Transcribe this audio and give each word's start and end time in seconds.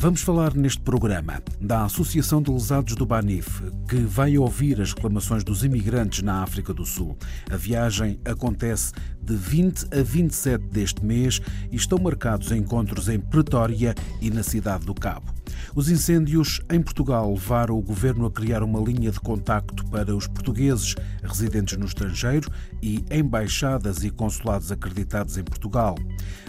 Vamos 0.00 0.22
falar 0.22 0.54
neste 0.54 0.80
programa 0.80 1.42
da 1.60 1.84
Associação 1.84 2.40
de 2.40 2.50
Lesados 2.50 2.94
do 2.94 3.04
Banif, 3.04 3.60
que 3.86 3.96
vai 3.96 4.38
ouvir 4.38 4.80
as 4.80 4.94
reclamações 4.94 5.44
dos 5.44 5.62
imigrantes 5.62 6.22
na 6.22 6.42
África 6.42 6.72
do 6.72 6.86
Sul. 6.86 7.18
A 7.50 7.56
viagem 7.58 8.18
acontece 8.24 8.94
de 9.20 9.36
20 9.36 9.88
a 9.94 10.02
27 10.02 10.64
deste 10.68 11.04
mês 11.04 11.42
e 11.70 11.76
estão 11.76 11.98
marcados 11.98 12.50
encontros 12.50 13.10
em 13.10 13.20
Pretória 13.20 13.94
e 14.22 14.30
na 14.30 14.42
cidade 14.42 14.86
do 14.86 14.94
Cabo. 14.94 15.39
Os 15.72 15.88
incêndios 15.88 16.60
em 16.68 16.82
Portugal 16.82 17.32
levaram 17.32 17.78
o 17.78 17.82
governo 17.82 18.26
a 18.26 18.30
criar 18.30 18.62
uma 18.62 18.80
linha 18.80 19.12
de 19.12 19.20
contacto 19.20 19.84
para 19.86 20.14
os 20.14 20.26
portugueses 20.26 20.96
residentes 21.22 21.76
no 21.78 21.86
estrangeiro 21.86 22.50
e 22.82 23.04
embaixadas 23.08 24.02
e 24.02 24.10
consulados 24.10 24.72
acreditados 24.72 25.38
em 25.38 25.44
Portugal. 25.44 25.94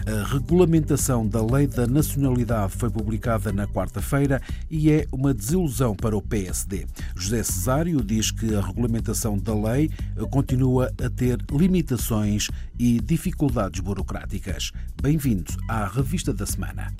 A 0.06 0.26
regulamentação 0.26 1.26
da 1.26 1.40
Lei 1.40 1.68
da 1.68 1.86
Nacionalidade 1.86 2.72
foi 2.76 2.90
publicada 2.90 3.52
na 3.52 3.68
quarta-feira 3.68 4.42
e 4.68 4.90
é 4.90 5.06
uma 5.12 5.32
desilusão 5.32 5.94
para 5.94 6.16
o 6.16 6.22
PSD. 6.22 6.86
José 7.14 7.44
Cesário 7.44 8.02
diz 8.02 8.32
que 8.32 8.52
a 8.56 8.60
regulamentação 8.60 9.38
da 9.38 9.54
lei 9.54 9.88
continua 10.30 10.92
a 11.00 11.08
ter 11.08 11.38
limitações 11.52 12.48
e 12.76 13.00
dificuldades 13.00 13.78
burocráticas. 13.80 14.72
Bem-vindo 15.00 15.52
à 15.68 15.86
Revista 15.86 16.32
da 16.34 16.44
Semana. 16.44 16.92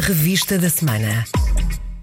Revista 0.00 0.56
da 0.56 0.70
Semana. 0.70 1.24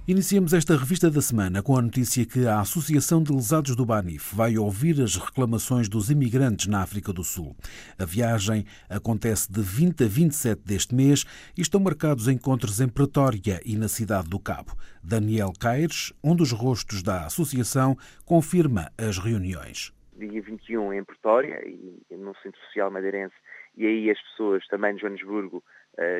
Iniciamos 0.06 0.54
esta 0.54 0.76
revista 0.76 1.10
da 1.10 1.22
semana 1.22 1.64
com 1.64 1.78
a 1.78 1.82
notícia 1.82 2.26
que 2.26 2.46
a 2.46 2.60
Associação 2.60 3.24
de 3.24 3.32
Lesados 3.32 3.76
do 3.76 3.86
Banif 3.86 4.36
vai 4.36 4.58
ouvir 4.58 5.02
as 5.02 5.16
reclamações 5.16 5.88
dos 5.88 6.12
imigrantes 6.12 6.68
na 6.68 6.84
África 6.84 7.14
do 7.14 7.24
Sul. 7.24 7.56
A 7.98 8.06
viagem 8.06 8.66
acontece 8.90 9.52
de 9.52 9.62
20 9.62 10.04
a 10.04 10.08
27 10.08 10.62
deste 10.62 10.94
mês 10.94 11.24
e 11.58 11.62
estão 11.62 11.80
marcados 11.80 12.28
encontros 12.28 12.82
em 12.82 12.88
Pretória 12.88 13.62
e 13.66 13.78
na 13.78 13.88
cidade 13.88 14.30
do 14.30 14.40
Cabo. 14.40 14.74
Daniel 15.02 15.54
Caires, 15.58 16.14
um 16.24 16.36
dos 16.36 16.52
rostos 16.52 17.02
da 17.02 17.26
associação, 17.26 17.96
confirma 18.26 18.92
as 18.98 19.18
reuniões. 19.18 19.94
Dia 20.18 20.42
21 20.42 20.94
em 20.94 21.04
Pretória, 21.04 21.66
e 21.66 22.16
no 22.16 22.36
Centro 22.44 22.59
Social 22.68 22.92
Madeirense, 22.92 23.36
e 23.78 23.86
aí 23.86 24.12
as 24.12 24.22
pessoas 24.22 24.68
também 24.68 24.94
de 24.96 25.02
Joanesburgo 25.02 25.64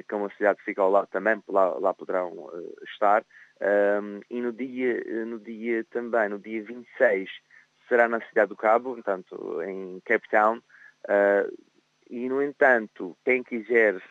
que 0.08 0.14
é 0.14 0.18
uma 0.18 0.30
cidade 0.32 0.60
que 0.60 0.66
fica 0.66 0.82
ao 0.82 0.90
lado 0.90 1.08
também, 1.08 1.42
lá, 1.48 1.78
lá 1.80 1.94
poderão 1.94 2.50
eh, 2.54 2.84
estar. 2.94 3.26
Um, 3.62 4.22
e 4.30 4.42
no 4.42 4.52
dia, 4.52 5.04
no 5.26 5.40
dia 5.40 5.84
também, 5.86 6.30
no 6.30 6.40
dia 6.40 6.64
26, 6.64 7.30
será 7.88 8.08
na 8.08 8.22
cidade 8.22 8.50
do 8.50 8.56
Cabo, 8.56 8.94
portanto, 8.94 9.62
em 9.64 10.02
Cape 10.06 10.30
Town. 10.30 10.58
Uh, 11.06 11.52
e, 12.10 12.30
no 12.30 12.42
entanto, 12.42 13.18
quem 13.24 13.44
quiser, 13.44 14.02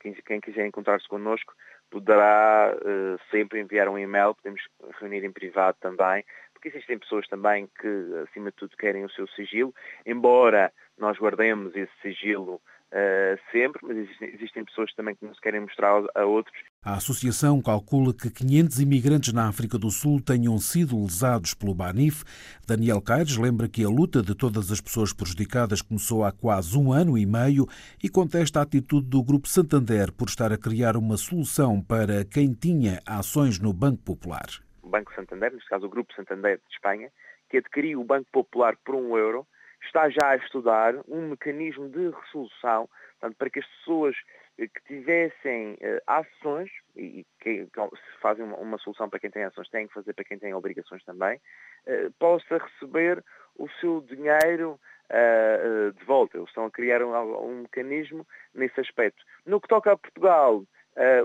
quem, 0.00 0.14
quem 0.14 0.40
quiser 0.40 0.66
encontrar-se 0.66 1.08
connosco, 1.08 1.52
poderá 1.90 2.74
uh, 2.76 3.20
sempre 3.30 3.60
enviar 3.60 3.88
um 3.88 3.98
e-mail, 3.98 4.34
podemos 4.34 4.62
reunir 5.00 5.24
em 5.24 5.32
privado 5.32 5.76
também, 5.80 6.24
porque 6.52 6.68
existem 6.68 6.98
pessoas 6.98 7.26
também 7.26 7.68
que, 7.80 7.88
acima 8.28 8.50
de 8.50 8.56
tudo, 8.56 8.76
querem 8.76 9.04
o 9.04 9.10
seu 9.10 9.26
sigilo, 9.28 9.74
embora 10.06 10.72
nós 10.96 11.18
guardemos 11.18 11.74
esse 11.74 11.92
sigilo 12.00 12.60
Uh, 12.92 13.38
sempre, 13.52 13.80
mas 13.84 13.96
existem, 13.96 14.34
existem, 14.34 14.64
pessoas 14.64 14.92
também 14.94 15.14
que 15.14 15.24
não 15.24 15.32
se 15.32 15.40
querem 15.40 15.60
mostrar 15.60 16.02
a 16.12 16.24
outros. 16.24 16.56
A 16.82 16.94
associação 16.94 17.62
calcula 17.62 18.12
que 18.12 18.28
500 18.28 18.80
imigrantes 18.80 19.32
na 19.32 19.48
África 19.48 19.78
do 19.78 19.92
Sul 19.92 20.20
tenham 20.20 20.58
sido 20.58 21.00
lesados 21.00 21.54
pelo 21.54 21.72
Banif. 21.72 22.24
Daniel 22.66 23.00
Caires 23.00 23.36
lembra 23.36 23.68
que 23.68 23.84
a 23.84 23.88
luta 23.88 24.20
de 24.22 24.34
todas 24.34 24.72
as 24.72 24.80
pessoas 24.80 25.12
prejudicadas 25.12 25.80
começou 25.80 26.24
há 26.24 26.32
quase 26.32 26.76
um 26.76 26.92
ano 26.92 27.16
e 27.16 27.24
meio 27.24 27.64
e 28.02 28.08
contesta 28.08 28.58
a 28.58 28.62
atitude 28.62 29.06
do 29.06 29.22
Grupo 29.22 29.46
Santander 29.46 30.12
por 30.12 30.28
estar 30.28 30.52
a 30.52 30.58
criar 30.58 30.96
uma 30.96 31.16
solução 31.16 31.80
para 31.80 32.24
quem 32.24 32.52
tinha 32.52 32.98
ações 33.06 33.60
no 33.60 33.72
Banco 33.72 34.02
Popular. 34.02 34.48
O 34.82 34.88
Banco 34.88 35.14
Santander, 35.14 35.52
neste 35.52 35.68
caso 35.68 35.86
o 35.86 35.88
Grupo 35.88 36.12
Santander 36.14 36.56
de 36.56 36.74
Espanha, 36.74 37.08
que 37.48 37.58
adquiriu 37.58 38.00
o 38.00 38.04
Banco 38.04 38.26
Popular 38.32 38.76
por 38.84 38.96
um 38.96 39.16
euro, 39.16 39.46
está 39.82 40.08
já 40.08 40.30
a 40.30 40.36
estudar 40.36 40.94
um 41.08 41.28
mecanismo 41.28 41.88
de 41.88 42.10
resolução 42.10 42.88
portanto, 43.20 43.36
para 43.36 43.50
que 43.50 43.58
as 43.58 43.66
pessoas 43.66 44.16
eh, 44.58 44.66
que 44.66 44.82
tivessem 44.86 45.74
uh, 45.74 46.00
ações, 46.06 46.70
e 46.96 47.24
que, 47.40 47.64
se 47.64 48.20
fazem 48.20 48.44
uma, 48.44 48.56
uma, 48.56 48.78
solução 48.78 49.08
para 49.08 49.20
quem 49.20 49.30
tem 49.30 49.44
ações, 49.44 49.68
têm 49.68 49.86
que 49.86 49.94
fazer 49.94 50.14
para 50.14 50.24
quem 50.24 50.38
tem 50.38 50.54
obrigações 50.54 51.04
também, 51.04 51.36
uh, 51.36 52.10
possa 52.18 52.58
receber 52.58 53.22
o 53.56 53.68
seu 53.80 54.00
dinheiro 54.00 54.80
uh, 55.10 55.92
de 55.92 56.04
volta. 56.04 56.38
Eles 56.38 56.48
estão 56.48 56.64
a 56.64 56.70
criar 56.70 57.02
um, 57.02 57.14
um, 57.44 57.62
mecanismo 57.62 58.26
nesse 58.54 58.80
aspecto. 58.80 59.22
No 59.44 59.60
que 59.60 59.68
toca 59.68 59.92
a 59.92 59.98
Portugal, 59.98 60.64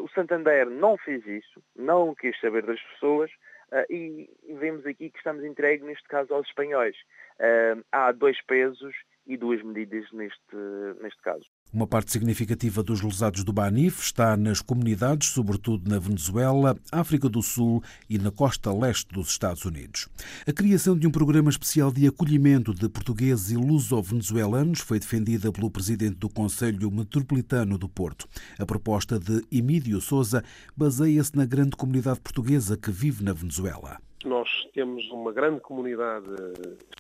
o 0.02 0.08
Santander 0.10 0.70
não 0.70 0.96
fez 0.96 1.26
isso, 1.26 1.62
não 1.76 2.16
quis 2.16 2.40
saber 2.40 2.64
das 2.64 2.82
pessoas, 2.82 3.30
e 3.90 4.30
vemos 4.60 4.86
aqui 4.86 5.10
que 5.10 5.18
estamos 5.18 5.44
entregues, 5.44 5.86
neste 5.86 6.08
caso, 6.08 6.34
aos 6.34 6.48
espanhóis 6.48 6.96
há 7.92 8.12
dois 8.12 8.42
pesos 8.44 8.96
e 9.28 9.38
duas 9.38 9.62
medidas 9.62 10.10
neste, 10.12 10.56
neste 11.02 11.22
caso. 11.22 11.50
Uma 11.76 11.86
parte 11.86 12.14
significativa 12.14 12.82
dos 12.82 13.02
lesados 13.02 13.44
do 13.44 13.52
Banif 13.52 14.02
está 14.02 14.38
nas 14.38 14.62
comunidades, 14.62 15.28
sobretudo 15.28 15.90
na 15.90 16.00
Venezuela, 16.00 16.78
África 16.90 17.28
do 17.28 17.44
Sul 17.44 17.84
e 18.10 18.18
na 18.18 18.32
costa 18.32 18.74
leste 18.74 19.14
dos 19.14 19.28
Estados 19.32 19.66
Unidos. 19.66 20.08
A 20.48 20.54
criação 20.54 20.98
de 20.98 21.06
um 21.06 21.12
programa 21.12 21.50
especial 21.50 21.92
de 21.92 22.08
acolhimento 22.08 22.74
de 22.74 22.88
portugueses 22.88 23.52
e 23.52 23.58
luso-venezuelanos 23.58 24.80
foi 24.80 25.02
defendida 25.02 25.52
pelo 25.52 25.70
presidente 25.70 26.16
do 26.16 26.30
Conselho 26.30 26.90
Metropolitano 26.90 27.78
do 27.78 27.90
Porto. 27.90 28.26
A 28.58 28.66
proposta 28.66 29.20
de 29.20 29.44
Emílio 29.52 30.00
Souza 30.00 30.46
baseia-se 30.78 31.36
na 31.36 31.44
grande 31.44 31.76
comunidade 31.76 32.22
portuguesa 32.22 32.78
que 32.78 32.90
vive 32.90 33.22
na 33.22 33.34
Venezuela 33.34 34.00
nós 34.24 34.50
temos 34.74 35.10
uma 35.12 35.32
grande 35.32 35.60
comunidade 35.62 36.28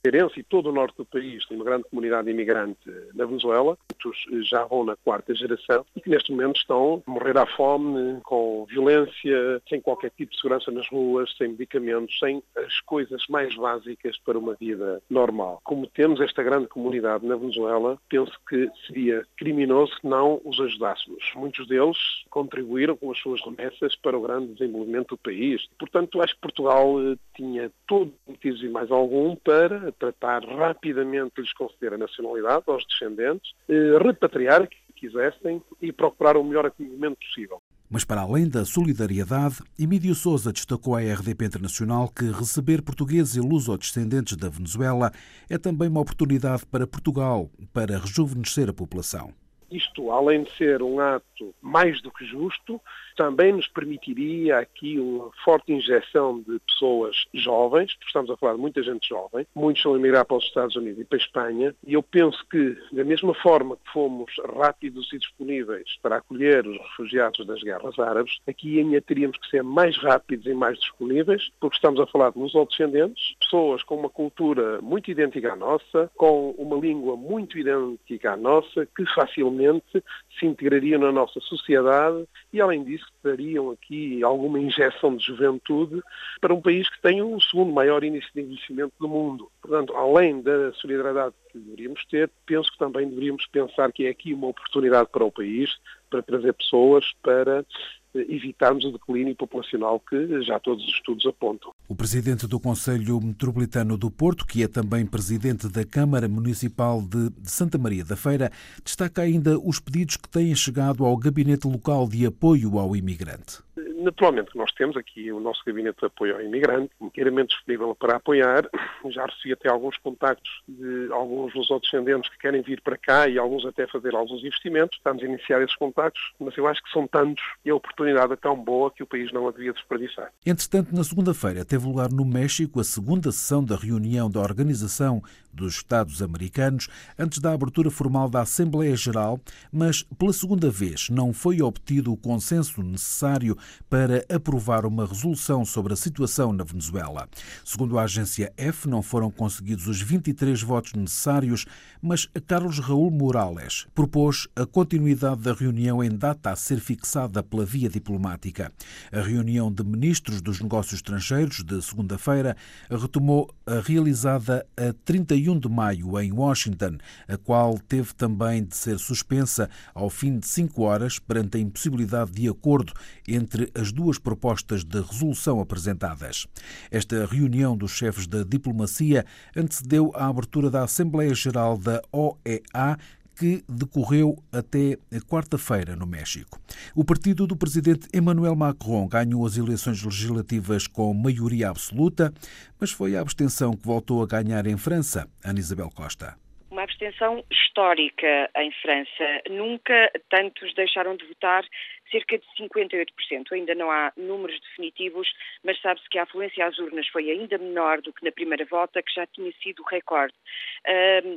cearense 0.02 0.40
e 0.40 0.44
todo 0.44 0.70
o 0.70 0.72
norte 0.72 0.98
do 0.98 1.06
país 1.06 1.46
tem 1.48 1.58
uma 1.58 1.66
grande 1.66 1.84
comunidade 1.86 2.30
imigrante 2.30 2.90
na 3.14 3.26
Venezuela, 3.26 3.78
muitos 3.92 4.50
já 4.50 4.64
vão 4.66 4.84
na 4.84 4.96
quarta 4.96 5.34
geração 5.34 5.86
e 5.96 6.02
que 6.02 6.09
neste 6.09 6.31
momento 6.31 6.58
estão 6.58 7.02
a 7.06 7.12
morrer 7.12 7.38
à 7.38 7.46
fome, 7.46 8.20
com 8.24 8.66
violência, 8.66 9.62
sem 9.68 9.81
qualquer 9.81 10.12
tipo 10.12 10.31
de 10.31 10.38
segurança 10.38 10.72
nas 10.72 10.88
ruas, 10.90 11.36
sem 11.38 11.50
medicamentos, 11.50 12.18
sem 12.20 12.44
as 12.56 12.80
coisas 12.81 13.24
mais 13.30 13.56
básicas 13.56 14.18
para 14.20 14.38
uma 14.38 14.54
vida 14.54 15.02
normal. 15.09 15.59
Como 15.64 15.88
temos 15.88 16.20
esta 16.22 16.44
grande 16.44 16.68
comunidade 16.68 17.25
na 17.25 17.36
Venezuela, 17.36 18.00
penso 18.09 18.34
que 18.48 18.70
seria 18.88 19.25
criminoso 19.38 19.96
que 20.00 20.08
não 20.08 20.42
os 20.44 20.59
ajudássemos. 20.59 21.24
Muitos 21.36 21.68
deles 21.68 21.98
contribuíram 22.30 22.96
com 22.96 23.12
as 23.12 23.20
suas 23.20 23.42
remessas 23.42 23.96
para 23.96 24.18
o 24.18 24.22
grande 24.22 24.54
desenvolvimento 24.54 25.09
do 25.09 25.18
país. 25.18 25.66
Portanto, 25.80 26.22
acho 26.22 26.36
que 26.36 26.42
Portugal 26.42 27.15
tinha 27.36 27.72
todo 27.88 28.14
motivo 28.28 28.58
e 28.58 28.70
mais 28.70 28.92
algum 28.92 29.36
para 29.36 29.92
tratar 29.94 30.44
rapidamente 30.46 31.36
de 31.36 31.42
lhes 31.42 31.53
conceder 31.53 31.94
a 31.94 31.98
nacionalidade 31.98 32.64
aos 32.68 32.86
descendentes, 32.88 33.53
eh, 33.70 33.98
repatriar 34.02 34.68
que 34.68 34.78
quisessem 34.96 35.62
e 35.81 35.92
procurar 35.92 36.38
o 36.38 36.44
melhor 36.44 36.66
acolhimento 36.66 37.18
possível. 37.18 37.62
Mas 37.90 38.04
para 38.04 38.22
além 38.22 38.50
da 38.50 38.66
solidariedade, 38.66 39.58
Emílio 39.78 40.16
Souza 40.16 40.52
destacou 40.52 40.96
à 40.96 41.00
RDP 41.00 41.46
Internacional 41.46 42.09
que 42.09 42.25
receber 42.25 42.81
portugueses 42.81 43.36
e 43.36 43.40
luso-descendentes 43.40 44.36
da 44.36 44.50
Venezuela 44.50 45.12
é 45.50 45.58
também 45.58 45.88
uma 45.88 46.02
oportunidade 46.02 46.66
para 46.66 46.88
Portugal 46.88 47.50
para 47.72 48.00
rejuvenescer 48.00 48.70
a 48.70 48.74
população. 48.74 49.31
Isto, 49.70 50.12
além 50.12 50.44
de 50.44 50.52
ser 50.58 50.81
um 50.81 51.00
ato 51.00 51.54
mais 51.62 52.02
do 52.02 52.12
que 52.12 52.25
justo, 52.25 52.81
também 53.15 53.53
nos 53.53 53.67
permitiria 53.67 54.59
aqui 54.59 55.00
uma 55.00 55.31
forte 55.44 55.71
injeção 55.71 56.39
de 56.41 56.59
pessoas 56.59 57.25
jovens, 57.33 57.94
porque 57.94 58.07
estamos 58.07 58.29
a 58.29 58.38
falar 58.38 58.53
de 58.53 58.59
muita 58.59 58.83
gente 58.83 59.07
jovem, 59.07 59.45
muitos 59.56 59.81
são 59.81 59.94
a 59.94 59.97
emigrar 59.97 60.25
para 60.25 60.38
os 60.38 60.44
Estados 60.44 60.75
Unidos 60.75 61.01
e 61.01 61.06
para 61.06 61.17
a 61.17 61.21
Espanha, 61.21 61.75
e 61.85 61.94
eu 61.94 62.03
penso 62.03 62.45
que, 62.50 62.77
da 62.91 63.03
mesma 63.03 63.33
forma 63.35 63.75
que 63.77 63.91
fomos 63.91 64.31
rápidos 64.57 65.12
e 65.13 65.17
disponíveis 65.17 65.97
para 66.01 66.17
acolher 66.17 66.65
os 66.67 66.77
refugiados 66.77 67.45
das 67.45 67.62
guerras 67.62 67.97
árabes, 68.00 68.38
aqui 68.47 68.79
ainda 68.79 69.01
teríamos 69.01 69.38
que 69.38 69.50
ser 69.50 69.63
mais 69.63 69.97
rápidos 69.97 70.45
e 70.45 70.53
mais 70.53 70.77
disponíveis, 70.79 71.50
porque 71.59 71.75
estamos 71.75 72.00
a 72.00 72.07
falar 72.07 72.31
de 72.31 72.39
descendentes, 72.65 73.35
pessoas 73.39 73.83
com 73.83 73.95
uma 73.95 74.09
cultura 74.09 74.81
muito 74.81 75.09
idêntica 75.09 75.53
à 75.53 75.56
nossa, 75.56 76.09
com 76.15 76.51
uma 76.51 76.77
língua 76.77 77.15
muito 77.15 77.57
idêntica 77.57 78.33
à 78.33 78.38
nossa, 78.38 78.85
que 78.85 79.06
facilmente 79.13 80.03
se 80.39 80.45
integrariam 80.45 81.00
na 81.00 81.12
nossa 81.12 81.39
sociedade 81.41 82.25
e, 82.51 82.62
além 82.62 82.83
disso, 82.83 83.05
dariam 83.24 83.72
aqui 83.72 84.24
alguma 84.24 84.60
injeção 84.60 85.16
de 85.16 85.25
juventude 85.25 86.02
para 86.40 86.54
um 86.54 86.62
país 86.62 86.88
que 86.90 87.02
tem 87.02 87.22
o 87.22 87.40
segundo 87.42 87.74
maior 87.74 88.04
índice 88.04 88.28
de 88.34 88.42
envelhecimento 88.42 88.94
do 89.00 89.07
mundo. 89.07 89.52
Portanto, 89.62 89.96
além 89.96 90.42
da 90.42 90.72
solidariedade 90.74 91.34
que 91.52 91.57
deveríamos 91.57 92.06
ter, 92.06 92.30
penso 92.46 92.72
que 92.72 92.78
também 92.78 93.10
deveríamos 93.10 93.46
pensar 93.48 93.92
que 93.92 94.06
é 94.06 94.10
aqui 94.10 94.34
uma 94.34 94.48
oportunidade 94.48 95.10
para 95.10 95.24
o 95.24 95.31
país 95.31 95.75
para 96.10 96.22
trazer 96.22 96.54
pessoas 96.54 97.06
para 97.24 97.66
evitarmos 98.15 98.85
o 98.85 98.91
declínio 98.91 99.35
populacional 99.35 100.00
que 100.00 100.41
já 100.44 100.59
todos 100.59 100.83
os 100.83 100.94
estudos 100.94 101.25
apontam. 101.25 101.71
O 101.88 101.95
presidente 101.95 102.47
do 102.47 102.59
Conselho 102.59 103.19
Metropolitano 103.21 103.97
do 103.97 104.09
Porto, 104.09 104.45
que 104.45 104.63
é 104.63 104.67
também 104.67 105.06
presidente 105.06 105.67
da 105.67 105.85
Câmara 105.85 106.27
Municipal 106.27 107.01
de 107.01 107.31
Santa 107.44 107.77
Maria 107.77 108.03
da 108.03 108.15
Feira, 108.15 108.51
destaca 108.83 109.21
ainda 109.21 109.59
os 109.59 109.79
pedidos 109.79 110.17
que 110.17 110.29
têm 110.29 110.56
chegado 110.56 111.06
ao 111.06 111.17
Gabinete 111.17 111.67
Local 111.67 112.07
de 112.07 112.25
Apoio 112.25 112.77
ao 112.79 112.95
Imigrante. 112.95 113.65
Naturalmente, 114.06 114.56
nós 114.56 114.71
temos 114.71 114.95
aqui 114.95 115.31
o 115.31 115.39
nosso 115.39 115.63
gabinete 115.65 116.00
de 116.00 116.06
apoio 116.06 116.35
ao 116.35 116.41
imigrante, 116.41 116.91
inteiramente 117.01 117.56
disponível 117.56 117.95
para 117.95 118.17
apoiar. 118.17 118.69
Já 119.09 119.25
recebi 119.25 119.53
até 119.53 119.67
alguns 119.67 119.97
contactos 119.97 120.62
de 120.67 121.12
alguns 121.12 121.53
lusodescendentes 121.56 122.29
que 122.29 122.38
querem 122.38 122.62
vir 122.62 122.81
para 122.81 122.97
cá 122.97 123.27
e 123.27 123.39
alguns 123.39 123.65
até 123.65 123.88
fazer 123.88 124.13
alguns 124.15 124.44
investimentos. 124.44 124.97
Estamos 124.97 125.23
a 125.23 125.25
iniciar 125.25 125.62
esses 125.63 125.75
contactos, 125.75 126.21
mas 126.39 126.56
eu 126.56 126.67
acho 126.67 126.83
que 126.83 126.91
são 126.91 127.07
tantos 127.07 127.44
e 127.65 127.71
a 127.71 127.75
oportunidade 127.75 128.05
é 128.34 128.36
tão 128.36 128.56
boa 128.56 128.92
que 128.92 129.04
o 129.04 129.07
país 129.07 129.31
não 129.31 129.48
a 129.48 129.52
devia 129.52 129.74
desperdiçar. 129.74 130.31
Entretanto, 130.46 130.96
na 130.96 131.04
segunda-feira 131.04 131.66
teve 131.66 131.86
lugar 131.86 132.12
no 132.12 132.25
México 132.25 132.80
a 132.80 132.84
segunda 132.84 133.31
sessão 133.31 133.63
da 133.63 133.75
reunião 133.75 134.30
da 134.30 134.40
Organização 134.40 135.22
dos 135.56 135.75
Estados 135.75 136.22
Americanos 136.22 136.88
antes 137.18 137.40
da 137.40 137.54
abertura 137.54 137.90
formal 137.90 138.30
da 138.30 138.42
Assembleia 138.42 138.96
Geral, 138.96 139.40
mas 139.72 140.04
pela 140.18 140.34
segunda 140.34 140.69
vez 140.69 141.10
não 141.10 141.34
foi 141.34 141.62
obtido 141.62 142.12
o 142.12 142.18
consenso 142.18 142.84
necessário 142.84 143.57
para 143.90 144.25
aprovar 144.30 144.86
uma 144.86 145.06
resolução 145.06 145.63
sobre 145.66 145.94
a 145.94 145.96
situação 145.96 146.52
na 146.52 146.63
Venezuela. 146.63 147.28
Segundo 147.63 147.98
a 147.98 148.04
agência 148.04 148.54
F, 148.57 148.88
não 148.88 149.02
foram 149.02 149.31
conseguidos 149.31 149.88
os 149.88 150.02
23 150.02 150.62
votos 150.62 150.94
necessários, 150.94 151.66
mas 152.01 152.28
Carlos 152.46 152.80
Raul 152.80 153.10
Morales 153.10 153.88
propôs 153.96 154.48
a 154.56 154.66
continuidade 154.66 155.42
da 155.42 155.54
reunião 155.54 156.04
em 156.04 156.10
data 156.10 156.51
a 156.51 156.56
ser 156.56 156.80
fixada 156.80 157.42
pela 157.42 157.66
via 157.66 157.90
diplomática. 157.90 158.72
A 159.12 159.22
reunião 159.22 159.72
de 159.72 159.84
ministros 159.84 160.42
dos 160.42 160.60
negócios 160.60 160.96
estrangeiros 160.96 161.63
de 161.63 161.81
segunda-feira 161.81 162.56
retomou 162.90 163.50
a 163.66 163.80
realizada 163.80 164.66
a 164.78 164.94
31 165.04 165.44
de 165.53 165.69
maio 165.69 166.19
em 166.19 166.31
Washington, 166.31 166.97
a 167.27 167.38
qual 167.38 167.77
teve 167.77 168.13
também 168.15 168.63
de 168.63 168.75
ser 168.75 168.97
suspensa 168.97 169.69
ao 169.94 170.09
fim 170.09 170.39
de 170.39 170.47
cinco 170.47 170.81
horas 170.81 171.19
perante 171.19 171.57
a 171.57 171.59
impossibilidade 171.59 172.31
de 172.31 172.50
acordo 172.50 172.92
entre 173.27 173.69
as 173.75 173.92
duas 173.92 174.18
propostas 174.18 174.83
de 174.83 175.00
resolução 175.00 175.59
apresentadas. 175.59 176.47
Esta 176.89 177.25
reunião 177.27 177.77
dos 177.77 177.92
chefes 177.92 178.25
da 178.25 178.44
diplomacia 178.44 179.24
antecedeu 179.56 180.12
a 180.15 180.25
abertura 180.25 180.71
da 180.71 180.83
Assembleia 180.83 181.36
Geral 181.36 181.77
da 181.77 182.01
OEA, 182.12 182.98
que 183.38 183.64
decorreu 183.68 184.38
até 184.52 184.98
quarta-feira 185.28 185.96
no 185.96 186.06
México. 186.06 186.60
O 186.96 187.04
partido 187.04 187.46
do 187.46 187.58
presidente 187.58 188.08
Emmanuel 188.14 188.56
Macron 188.56 189.08
ganhou 189.08 189.46
as 189.46 189.58
eleições 189.58 190.04
legislativas 190.04 190.88
com 190.88 191.14
maioria 191.14 191.70
absoluta, 191.70 192.34
mas 192.80 192.92
foi 192.92 193.16
a 193.16 193.22
abstenção 193.22 193.74
que 193.74 193.86
voltou 193.86 194.24
a 194.24 194.28
ganhar 194.28 194.66
em 194.66 194.78
França. 194.78 195.28
Ana 195.44 195.60
Isabel 195.60 195.90
Costa 195.94 196.36
uma 196.76 196.84
abstenção 196.84 197.42
histórica 197.50 198.50
em 198.58 198.70
França. 198.82 199.42
Nunca 199.50 200.12
tantos 200.30 200.74
deixaram 200.76 201.16
de 201.16 201.26
votar 201.26 201.64
cerca 202.12 202.38
de 202.38 202.46
58%. 202.60 203.52
Ainda 203.52 203.75
não 203.75 203.92
há 203.92 204.12
números 204.18 204.60
definitivos, 204.60 205.28
mas 205.63 205.80
sabe-se 205.81 206.10
que 206.10 206.18
a 206.18 206.24
afluência 206.24 206.66
às 206.66 206.78
urnas 206.80 207.07
foi 207.07 207.30
ainda 207.30 207.57
menor 207.57 208.02
do 208.02 208.13
que 208.13 208.24
na 208.24 208.31
primeira 208.31 208.66
volta, 208.66 209.02
que 209.02 209.13
já 209.13 209.25
tinha 209.28 209.52
sido 209.63 209.84
recorde. 209.84 210.34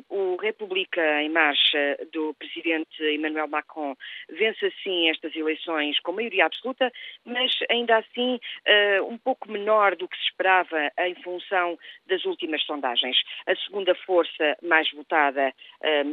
o 0.09 0.37
República 0.37 1.23
em 1.23 1.29
Marcha 1.29 1.99
do 2.13 2.35
presidente 2.35 3.03
Emmanuel 3.03 3.49
Macron 3.49 3.97
vence 4.31 4.67
assim 4.67 5.09
estas 5.11 5.35
eleições 5.35 5.99
com 6.01 6.13
maioria 6.13 6.47
absoluta, 6.47 6.91
mas 7.25 7.53
ainda 7.71 7.97
assim 7.97 8.37
uh, 8.37 9.05
um 9.05 9.19
pouco 9.19 9.51
menor 9.51 9.97
do 9.97 10.09
que 10.09 10.17
se 10.17 10.25
esperava 10.25 10.91
em 10.99 11.15
função 11.23 11.79
das 12.07 12.25
últimas 12.25 12.63
sondagens. 12.65 13.17
A 13.47 13.55
segunda 13.57 13.95
força 13.95 14.57
mais 14.63 14.91
votada, 14.93 15.53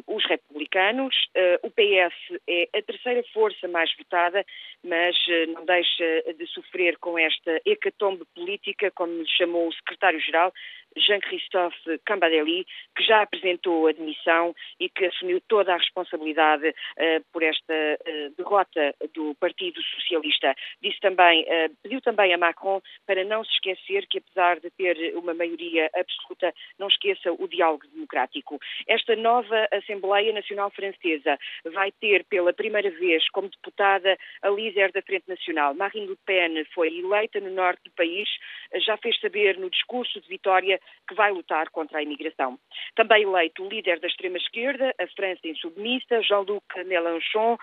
um, 0.07 0.15
os 0.15 0.25
republicanos, 0.25 1.15
uh, 1.35 1.67
o 1.67 1.71
PS 1.71 2.39
é 2.47 2.69
a 2.77 2.81
terceira 2.81 3.23
força 3.33 3.67
mais 3.67 3.93
votada 3.97 4.44
mas 4.83 5.15
eh, 5.29 5.45
não 5.47 5.65
deixa 5.65 6.33
de 6.37 6.47
sofrer 6.47 6.97
com 6.97 7.17
esta 7.17 7.61
hecatombe 7.65 8.23
política, 8.33 8.91
como 8.91 9.21
lhe 9.21 9.27
chamou 9.27 9.67
o 9.67 9.73
secretário-geral, 9.73 10.53
Jean-Christophe 10.97 11.99
Cambadeli, 12.05 12.65
que 12.95 13.03
já 13.03 13.21
apresentou 13.21 13.87
admissão 13.87 14.55
e 14.79 14.89
que 14.89 15.05
assumiu 15.05 15.41
toda 15.47 15.73
a 15.73 15.77
responsabilidade 15.77 16.69
uh, 16.69 17.25
por 17.31 17.43
esta 17.43 17.73
uh, 17.73 18.35
derrota 18.37 18.95
do 19.13 19.35
Partido 19.35 19.81
Socialista. 19.81 20.55
Disse 20.81 20.99
também, 20.99 21.43
uh, 21.43 21.75
pediu 21.83 22.01
também 22.01 22.33
a 22.33 22.37
Macron 22.37 22.81
para 23.05 23.23
não 23.23 23.43
se 23.43 23.51
esquecer 23.53 24.07
que, 24.07 24.19
apesar 24.19 24.59
de 24.59 24.69
ter 24.71 25.15
uma 25.15 25.33
maioria 25.33 25.89
absoluta, 25.95 26.53
não 26.79 26.87
esqueça 26.87 27.31
o 27.31 27.47
diálogo 27.47 27.87
democrático. 27.87 28.59
Esta 28.87 29.15
nova 29.15 29.67
Assembleia 29.71 30.33
Nacional 30.33 30.71
Francesa 30.71 31.37
vai 31.73 31.91
ter 31.91 32.23
pela 32.25 32.53
primeira 32.53 32.89
vez 32.91 33.27
como 33.29 33.49
deputada 33.49 34.17
a 34.41 34.49
líder 34.49 34.91
da 34.91 35.01
Frente 35.01 35.27
Nacional. 35.27 35.73
Marine 35.73 36.07
Le 36.07 36.17
Pen 36.25 36.63
foi 36.73 36.87
eleita 36.87 37.39
no 37.39 37.49
norte 37.49 37.83
do 37.85 37.91
país, 37.91 38.29
já 38.85 38.97
fez 38.97 39.19
saber 39.19 39.57
no 39.57 39.69
discurso 39.69 40.19
de 40.21 40.27
vitória 40.27 40.79
que 41.07 41.15
vai 41.15 41.31
lutar 41.31 41.69
contra 41.69 41.99
a 41.99 42.03
imigração. 42.03 42.59
Também 42.95 43.23
eleito 43.23 43.63
o 43.63 43.69
líder 43.69 43.99
da 43.99 44.07
extrema-esquerda, 44.07 44.93
a 44.99 45.07
França 45.07 45.47
insubmissa, 45.47 46.21
Jean-Luc 46.21 46.65
Mélenchon, 46.85 47.53
uh, 47.53 47.57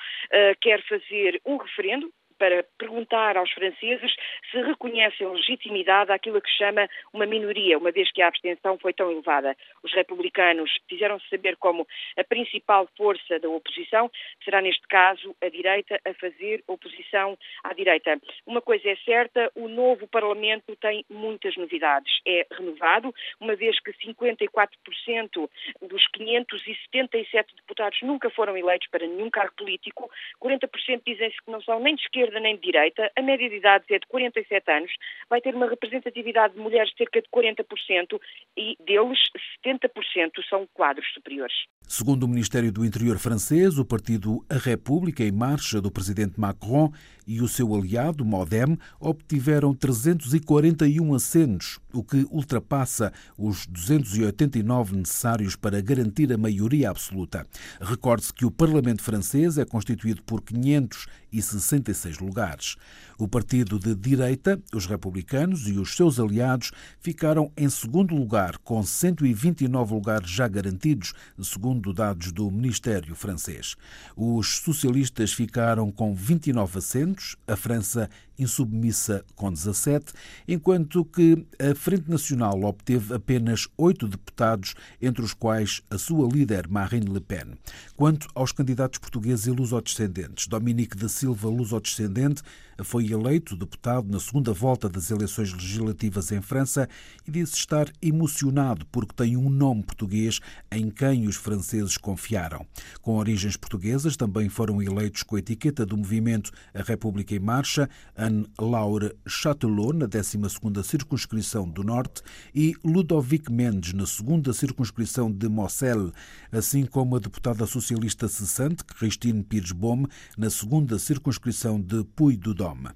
quer 0.61 0.83
fazer 0.87 1.41
um 1.45 1.57
referendo 1.57 2.11
para 2.43 2.65
perguntar 2.77 3.37
aos 3.37 3.53
franceses 3.53 4.13
se 4.51 4.61
reconhecem 4.63 5.29
legitimidade 5.29 6.11
àquilo 6.11 6.43
que 6.43 6.51
chama 6.51 6.89
uma 7.13 7.25
minoria, 7.25 7.79
uma 7.79 7.93
vez 7.93 8.11
que 8.11 8.21
a 8.21 8.27
abstenção 8.27 8.77
foi 8.79 8.93
tão 8.93 9.13
elevada. 9.13 9.57
Os 9.81 9.95
republicanos 9.95 10.69
fizeram-se 10.89 11.29
saber 11.29 11.57
como 11.57 11.87
a 12.19 12.25
principal 12.25 12.89
força 12.97 13.39
da 13.39 13.49
oposição 13.49 14.11
será, 14.43 14.61
neste 14.61 14.89
caso, 14.89 15.37
a 15.41 15.49
direita 15.49 16.01
a 16.05 16.13
fazer 16.15 16.65
oposição 16.67 17.39
à 17.63 17.73
direita. 17.75 18.21
Uma 18.45 18.61
coisa 18.61 18.89
é 18.89 18.97
certa, 19.05 19.49
o 19.55 19.69
novo 19.69 20.09
Parlamento 20.09 20.75
tem 20.75 21.05
muitas 21.09 21.57
novidades. 21.57 22.13
É 22.27 22.45
renovado, 22.51 23.15
uma 23.39 23.55
vez 23.55 23.79
que 23.79 23.93
54% 23.93 25.49
dos 25.81 26.09
577 26.09 27.55
deputados 27.55 28.03
nunca 28.03 28.29
foram 28.31 28.57
eleitos 28.57 28.89
para 28.91 29.07
nenhum 29.07 29.31
cargo 29.31 29.55
político, 29.55 30.11
40% 30.43 31.03
dizem-se 31.07 31.37
que 31.41 31.49
não 31.53 31.63
são 31.63 31.79
nem 31.79 31.95
de 31.95 32.03
esquerda 32.03 32.32
nem 32.41 32.57
de 32.57 32.63
direita, 32.63 33.11
a 33.17 33.23
média 33.23 33.49
de 33.49 33.57
idade 33.57 33.85
é 33.91 33.99
de 33.99 34.07
47 34.07 34.71
anos, 34.71 34.93
vai 35.29 35.41
ter 35.41 35.55
uma 35.55 35.69
representatividade 35.69 36.55
de 36.55 36.61
mulheres 36.61 36.91
de 36.91 36.97
cerca 36.97 37.21
de 37.21 37.29
40% 37.29 38.21
e 38.57 38.77
deles 38.81 39.19
70% 39.65 40.43
são 40.49 40.67
quadros 40.75 41.07
superiores. 41.13 41.55
Segundo 41.95 42.23
o 42.23 42.29
Ministério 42.29 42.73
do 42.73 42.87
Interior 42.87 43.19
francês, 43.19 43.77
o 43.77 43.85
partido 43.85 44.43
A 44.49 44.57
República 44.57 45.23
em 45.23 45.31
Marcha 45.31 45.79
do 45.79 45.91
presidente 45.91 46.41
Macron 46.41 46.91
e 47.27 47.43
o 47.43 47.47
seu 47.47 47.75
aliado, 47.75 48.25
Modem, 48.25 48.79
obtiveram 48.99 49.75
341 49.75 51.15
assentos, 51.15 51.79
o 51.93 52.03
que 52.03 52.27
ultrapassa 52.31 53.13
os 53.37 53.67
289 53.67 54.97
necessários 54.97 55.55
para 55.55 55.83
garantir 55.83 56.33
a 56.33 56.39
maioria 56.39 56.89
absoluta. 56.89 57.47
Recorde-se 57.79 58.33
que 58.33 58.47
o 58.47 58.51
Parlamento 58.51 59.03
francês 59.03 59.59
é 59.59 59.65
constituído 59.67 60.23
por 60.23 60.41
566 60.41 62.19
lugares. 62.21 62.77
O 63.19 63.29
partido 63.29 63.79
de 63.79 63.95
direita, 63.95 64.59
os 64.75 64.87
republicanos 64.87 65.69
e 65.69 65.73
os 65.73 65.95
seus 65.95 66.19
aliados 66.19 66.73
ficaram 67.01 67.53
em 67.57 67.69
segundo 67.69 68.15
lugar, 68.15 68.57
com 68.59 68.83
129 68.83 69.95
lugares 69.95 70.31
já 70.31 70.49
garantidos, 70.49 71.13
segundo 71.41 71.82
dados 71.91 72.33
do 72.33 72.51
Ministério 72.51 73.15
francês. 73.15 73.77
Os 74.15 74.59
socialistas 74.59 75.33
ficaram 75.33 75.91
com 75.91 76.15
29 76.15 76.79
assentos, 76.79 77.37
a 77.49 77.57
França 77.57 78.11
insubmissa 78.39 79.25
com 79.35 79.53
17, 79.53 80.13
enquanto 80.47 81.05
que 81.05 81.47
a 81.59 81.75
Frente 81.75 82.11
Nacional 82.11 82.63
obteve 82.63 83.15
apenas 83.15 83.69
oito 83.77 84.09
deputados, 84.09 84.75
entre 85.01 85.23
os 85.23 85.35
quais 85.35 85.83
a 85.91 85.99
sua 85.99 86.29
líder 86.29 86.69
Marine 86.69 87.13
Le 87.13 87.21
Pen. 87.21 87.55
Quanto 87.97 88.29
aos 88.35 88.53
candidatos 88.53 88.99
portugueses 88.99 89.47
e 89.47 89.51
lusodescendentes, 89.51 90.47
Dominique 90.47 90.97
da 90.97 91.09
Silva, 91.09 91.49
lusodescendente, 91.49 92.43
foi 92.85 93.11
eleito 93.11 93.57
deputado 93.57 94.11
na 94.11 94.19
segunda 94.19 94.53
volta 94.53 94.89
das 94.89 95.11
eleições 95.11 95.53
legislativas 95.53 96.33
em 96.33 96.41
França 96.41 96.89
e 97.27 97.31
disse 97.31 97.55
estar 97.55 97.91
emocionado 98.01 98.87
porque 98.87 99.15
tem 99.15 99.37
um 99.37 99.49
nome 99.49 99.83
português 99.83 100.41
em 100.71 100.91
quem 100.91 101.27
os 101.27 101.37
franceses 101.37 101.97
confiaram. 101.97 102.67
Com 103.01 103.17
origens 103.17 103.57
portuguesas, 103.57 104.17
também 104.17 104.49
foram 104.49 104.83
eleitos 104.83 105.23
com 105.23 105.37
a 105.37 105.39
etiqueta 105.39 105.85
do 105.85 105.97
movimento 105.97 106.51
A 106.75 106.83
República 106.83 107.35
em 107.35 107.41
Marcha, 107.41 107.89
Anne-Laure 108.23 109.13
Chatelot, 109.27 109.93
na 109.97 110.07
12ª 110.07 110.83
Circunscrição 110.85 111.69
do 111.69 111.83
Norte, 111.83 112.23
e 112.55 112.75
Ludovic 112.85 113.51
Mendes, 113.51 113.93
na 113.93 114.05
2 114.05 114.57
Circunscrição 114.57 115.31
de 115.31 115.49
Moselle, 115.49 116.13
assim 116.53 116.87
como 116.87 117.17
a 117.17 117.19
deputada 117.19 117.67
socialista 117.67 118.29
cessante, 118.29 118.85
Christine 118.85 119.43
Pires 119.43 119.73
Baume, 119.73 120.07
na 120.39 120.47
2 120.47 121.03
Circunscrição 121.03 121.81
de 121.81 122.05
Puy-du-Dôme. 122.05 122.91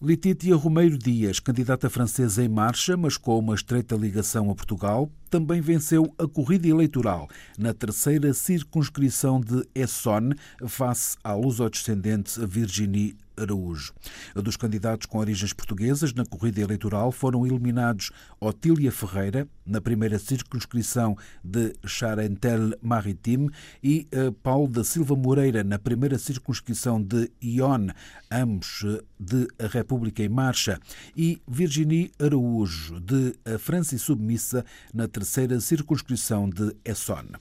Letitia 0.00 0.54
Romeiro 0.54 0.96
Dias, 0.96 1.40
candidata 1.40 1.90
francesa 1.90 2.44
em 2.44 2.48
marcha, 2.48 2.96
mas 2.96 3.16
com 3.16 3.38
uma 3.38 3.56
estreita 3.56 3.96
ligação 3.96 4.48
a 4.50 4.54
Portugal, 4.54 5.10
também 5.28 5.60
venceu 5.60 6.14
a 6.18 6.26
corrida 6.26 6.68
eleitoral 6.68 7.28
na 7.58 7.74
terceira 7.74 8.32
circunscrição 8.32 9.40
de 9.40 9.62
Essonne, 9.74 10.34
face 10.66 11.16
à 11.22 11.34
luso-descendente 11.34 12.40
Virginie 12.46 13.16
Araújo. 13.38 13.92
Dos 14.34 14.56
candidatos 14.56 15.06
com 15.06 15.18
origens 15.18 15.52
portuguesas 15.52 16.12
na 16.12 16.24
corrida 16.24 16.60
eleitoral 16.60 17.12
foram 17.12 17.46
eliminados 17.46 18.10
Otília 18.40 18.90
Ferreira, 18.92 19.48
na 19.64 19.80
primeira 19.80 20.18
circunscrição 20.18 21.16
de 21.44 21.74
Charentel-Maritime, 21.84 23.50
e 23.82 24.06
eh, 24.10 24.30
Paulo 24.42 24.68
da 24.68 24.82
Silva 24.84 25.14
Moreira, 25.14 25.62
na 25.62 25.78
primeira 25.78 26.18
circunscrição 26.18 27.02
de 27.02 27.30
Ione, 27.42 27.92
ambos 28.30 28.82
eh, 28.84 29.02
de 29.18 29.48
República 29.68 30.22
em 30.22 30.28
Marcha, 30.28 30.78
e 31.16 31.40
Virginie 31.46 32.10
Araújo, 32.18 33.00
de 33.00 33.34
França 33.58 33.94
e 33.94 33.98
Submissa, 33.98 34.64
na 34.92 35.06
terceira 35.06 35.60
circunscrição 35.60 36.48
de 36.48 36.74
Essonne. 36.84 37.36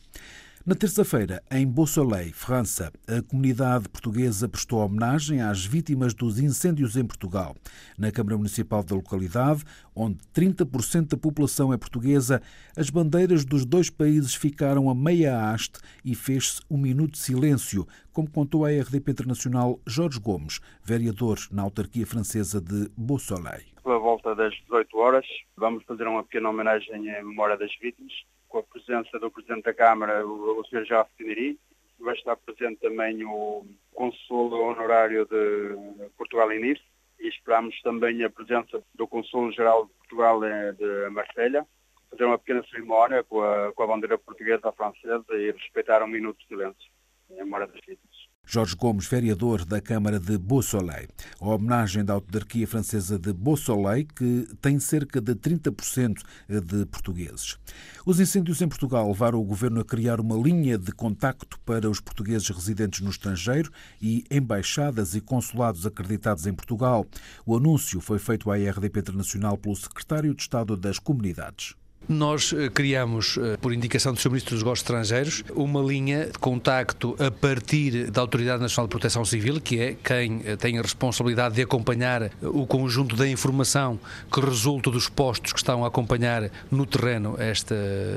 Na 0.68 0.76
terça-feira, 0.76 1.42
em 1.50 1.66
Beausoleil, 1.66 2.34
França, 2.34 2.92
a 3.08 3.22
comunidade 3.22 3.88
portuguesa 3.88 4.50
prestou 4.50 4.80
homenagem 4.80 5.42
às 5.42 5.66
vítimas 5.66 6.14
dos 6.14 6.40
incêndios 6.40 6.98
em 6.98 7.08
Portugal. 7.08 7.56
Na 7.98 8.12
Câmara 8.12 8.36
Municipal 8.36 8.84
da 8.84 8.94
localidade, 8.94 9.64
onde 9.96 10.18
30% 10.36 11.08
da 11.08 11.16
população 11.16 11.72
é 11.72 11.78
portuguesa, 11.78 12.42
as 12.76 12.90
bandeiras 12.90 13.46
dos 13.46 13.66
dois 13.66 13.90
países 13.90 14.36
ficaram 14.36 14.90
a 14.90 14.94
meia 14.94 15.40
haste 15.40 15.80
e 16.04 16.14
fez-se 16.14 16.60
um 16.70 16.78
minuto 16.78 17.12
de 17.12 17.20
silêncio, 17.20 17.88
como 18.12 18.30
contou 18.30 18.66
a 18.66 18.70
RDP 18.70 19.12
Internacional 19.12 19.80
Jorge 19.88 20.20
Gomes, 20.20 20.60
vereador 20.84 21.38
na 21.50 21.62
autarquia 21.62 22.06
francesa 22.06 22.60
de 22.60 22.92
Beausoleil. 22.98 23.64
Pela 23.82 24.00
volta 24.00 24.36
das 24.36 24.54
18 24.64 24.98
horas, 24.98 25.26
vamos 25.56 25.86
fazer 25.86 26.06
uma 26.10 26.24
pequena 26.24 26.50
homenagem 26.50 26.94
em 26.94 27.24
memória 27.24 27.56
das 27.56 27.72
vítimas 27.80 28.12
com 28.48 28.60
a 28.60 28.64
presença 28.64 29.20
do 29.20 29.32
Presidente 29.32 29.64
da 29.64 29.74
Câmara, 29.74 30.26
o, 30.26 30.64
Sr. 30.66 30.86
Jacques 30.86 31.16
Tineri. 31.18 31.60
Vai 32.00 32.16
estar 32.16 32.36
presente 32.38 32.80
também 32.80 33.24
o 33.26 33.66
Consul 33.94 34.54
Honorário 34.54 35.26
de 35.26 36.10
Portugal 36.18 36.52
em 36.52 36.62
Nice 36.62 36.84
e 37.20 37.28
esperamos 37.28 37.80
também 37.82 38.24
a 38.24 38.30
presença 38.30 38.84
do 38.94 39.08
Consul-Geral 39.08 39.86
de 39.86 39.94
Portugal 39.94 40.40
de 40.40 41.10
Marselha. 41.10 41.66
Fazer 42.10 42.26
uma 42.26 42.38
pequena 42.38 42.64
cerimónia 42.70 43.24
com 43.24 43.42
a, 43.42 43.74
com 43.74 43.84
a 43.84 43.88
bandeira 43.88 44.18
portuguesa 44.18 44.72
francesa 44.72 45.26
e 45.32 45.52
respeitar 45.52 46.04
um 46.04 46.08
minuto 46.08 46.40
de 46.40 46.48
silêncio 46.48 46.90
em 47.32 47.38
memória 47.38 47.68
das 47.68 47.82
vítimas. 47.82 48.17
Jorge 48.50 48.78
Gomes, 48.78 49.06
vereador 49.06 49.66
da 49.66 49.82
Câmara 49.82 50.22
de 50.22 50.38
Beausoleil. 50.38 51.10
A 51.42 51.50
homenagem 51.50 52.06
da 52.06 52.14
autarquia 52.14 52.66
francesa 52.66 53.20
de 53.20 53.34
Beausoleil, 53.34 54.08
que 54.16 54.48
tem 54.62 54.80
cerca 54.80 55.20
de 55.20 55.36
30% 55.36 56.22
de 56.48 56.86
portugueses. 56.86 57.58
Os 58.06 58.22
incêndios 58.22 58.62
em 58.62 58.70
Portugal 58.70 59.06
levaram 59.10 59.42
o 59.42 59.44
governo 59.44 59.82
a 59.82 59.86
criar 59.86 60.22
uma 60.22 60.38
linha 60.38 60.78
de 60.78 60.94
contacto 60.94 61.60
para 61.66 61.90
os 61.90 62.00
portugueses 62.00 62.48
residentes 62.48 63.02
no 63.02 63.10
estrangeiro 63.10 63.70
e 64.02 64.24
embaixadas 64.32 65.14
e 65.14 65.20
consulados 65.20 65.86
acreditados 65.86 66.48
em 66.48 66.54
Portugal. 66.54 67.06
O 67.46 67.58
anúncio 67.58 68.00
foi 68.00 68.18
feito 68.18 68.50
à 68.50 68.56
RDP 68.56 69.02
Internacional 69.02 69.58
pelo 69.58 69.76
secretário 69.76 70.34
de 70.34 70.42
Estado 70.42 70.78
das 70.78 71.00
Comunidades. 71.00 71.76
Nós 72.08 72.54
eh, 72.54 72.70
criamos, 72.70 73.38
eh, 73.38 73.58
por 73.58 73.74
indicação 73.74 74.14
do 74.14 74.20
Sr. 74.20 74.30
Ministro 74.30 74.56
dos 74.56 74.64
Negócios 74.64 74.84
Estrangeiros, 74.86 75.44
uma 75.54 75.82
linha 75.82 76.28
de 76.28 76.40
contacto 76.40 77.18
a 77.20 77.30
partir 77.30 78.10
da 78.10 78.22
Autoridade 78.22 78.62
Nacional 78.62 78.88
de 78.88 78.92
Proteção 78.92 79.26
Civil, 79.26 79.60
que 79.60 79.78
é 79.78 79.96
quem 80.02 80.42
eh, 80.46 80.56
tem 80.56 80.80
a 80.80 80.82
responsabilidade 80.82 81.56
de 81.56 81.62
acompanhar 81.62 82.32
o 82.42 82.66
conjunto 82.66 83.14
da 83.18 83.28
informação 83.28 84.00
que 84.32 84.40
resulta 84.40 84.90
dos 84.90 85.10
postos 85.10 85.52
que 85.52 85.60
estão 85.60 85.84
a 85.84 85.90
acompanhar 85.90 86.50
no 86.72 86.86
terreno 86.86 87.36
esta 87.38 87.76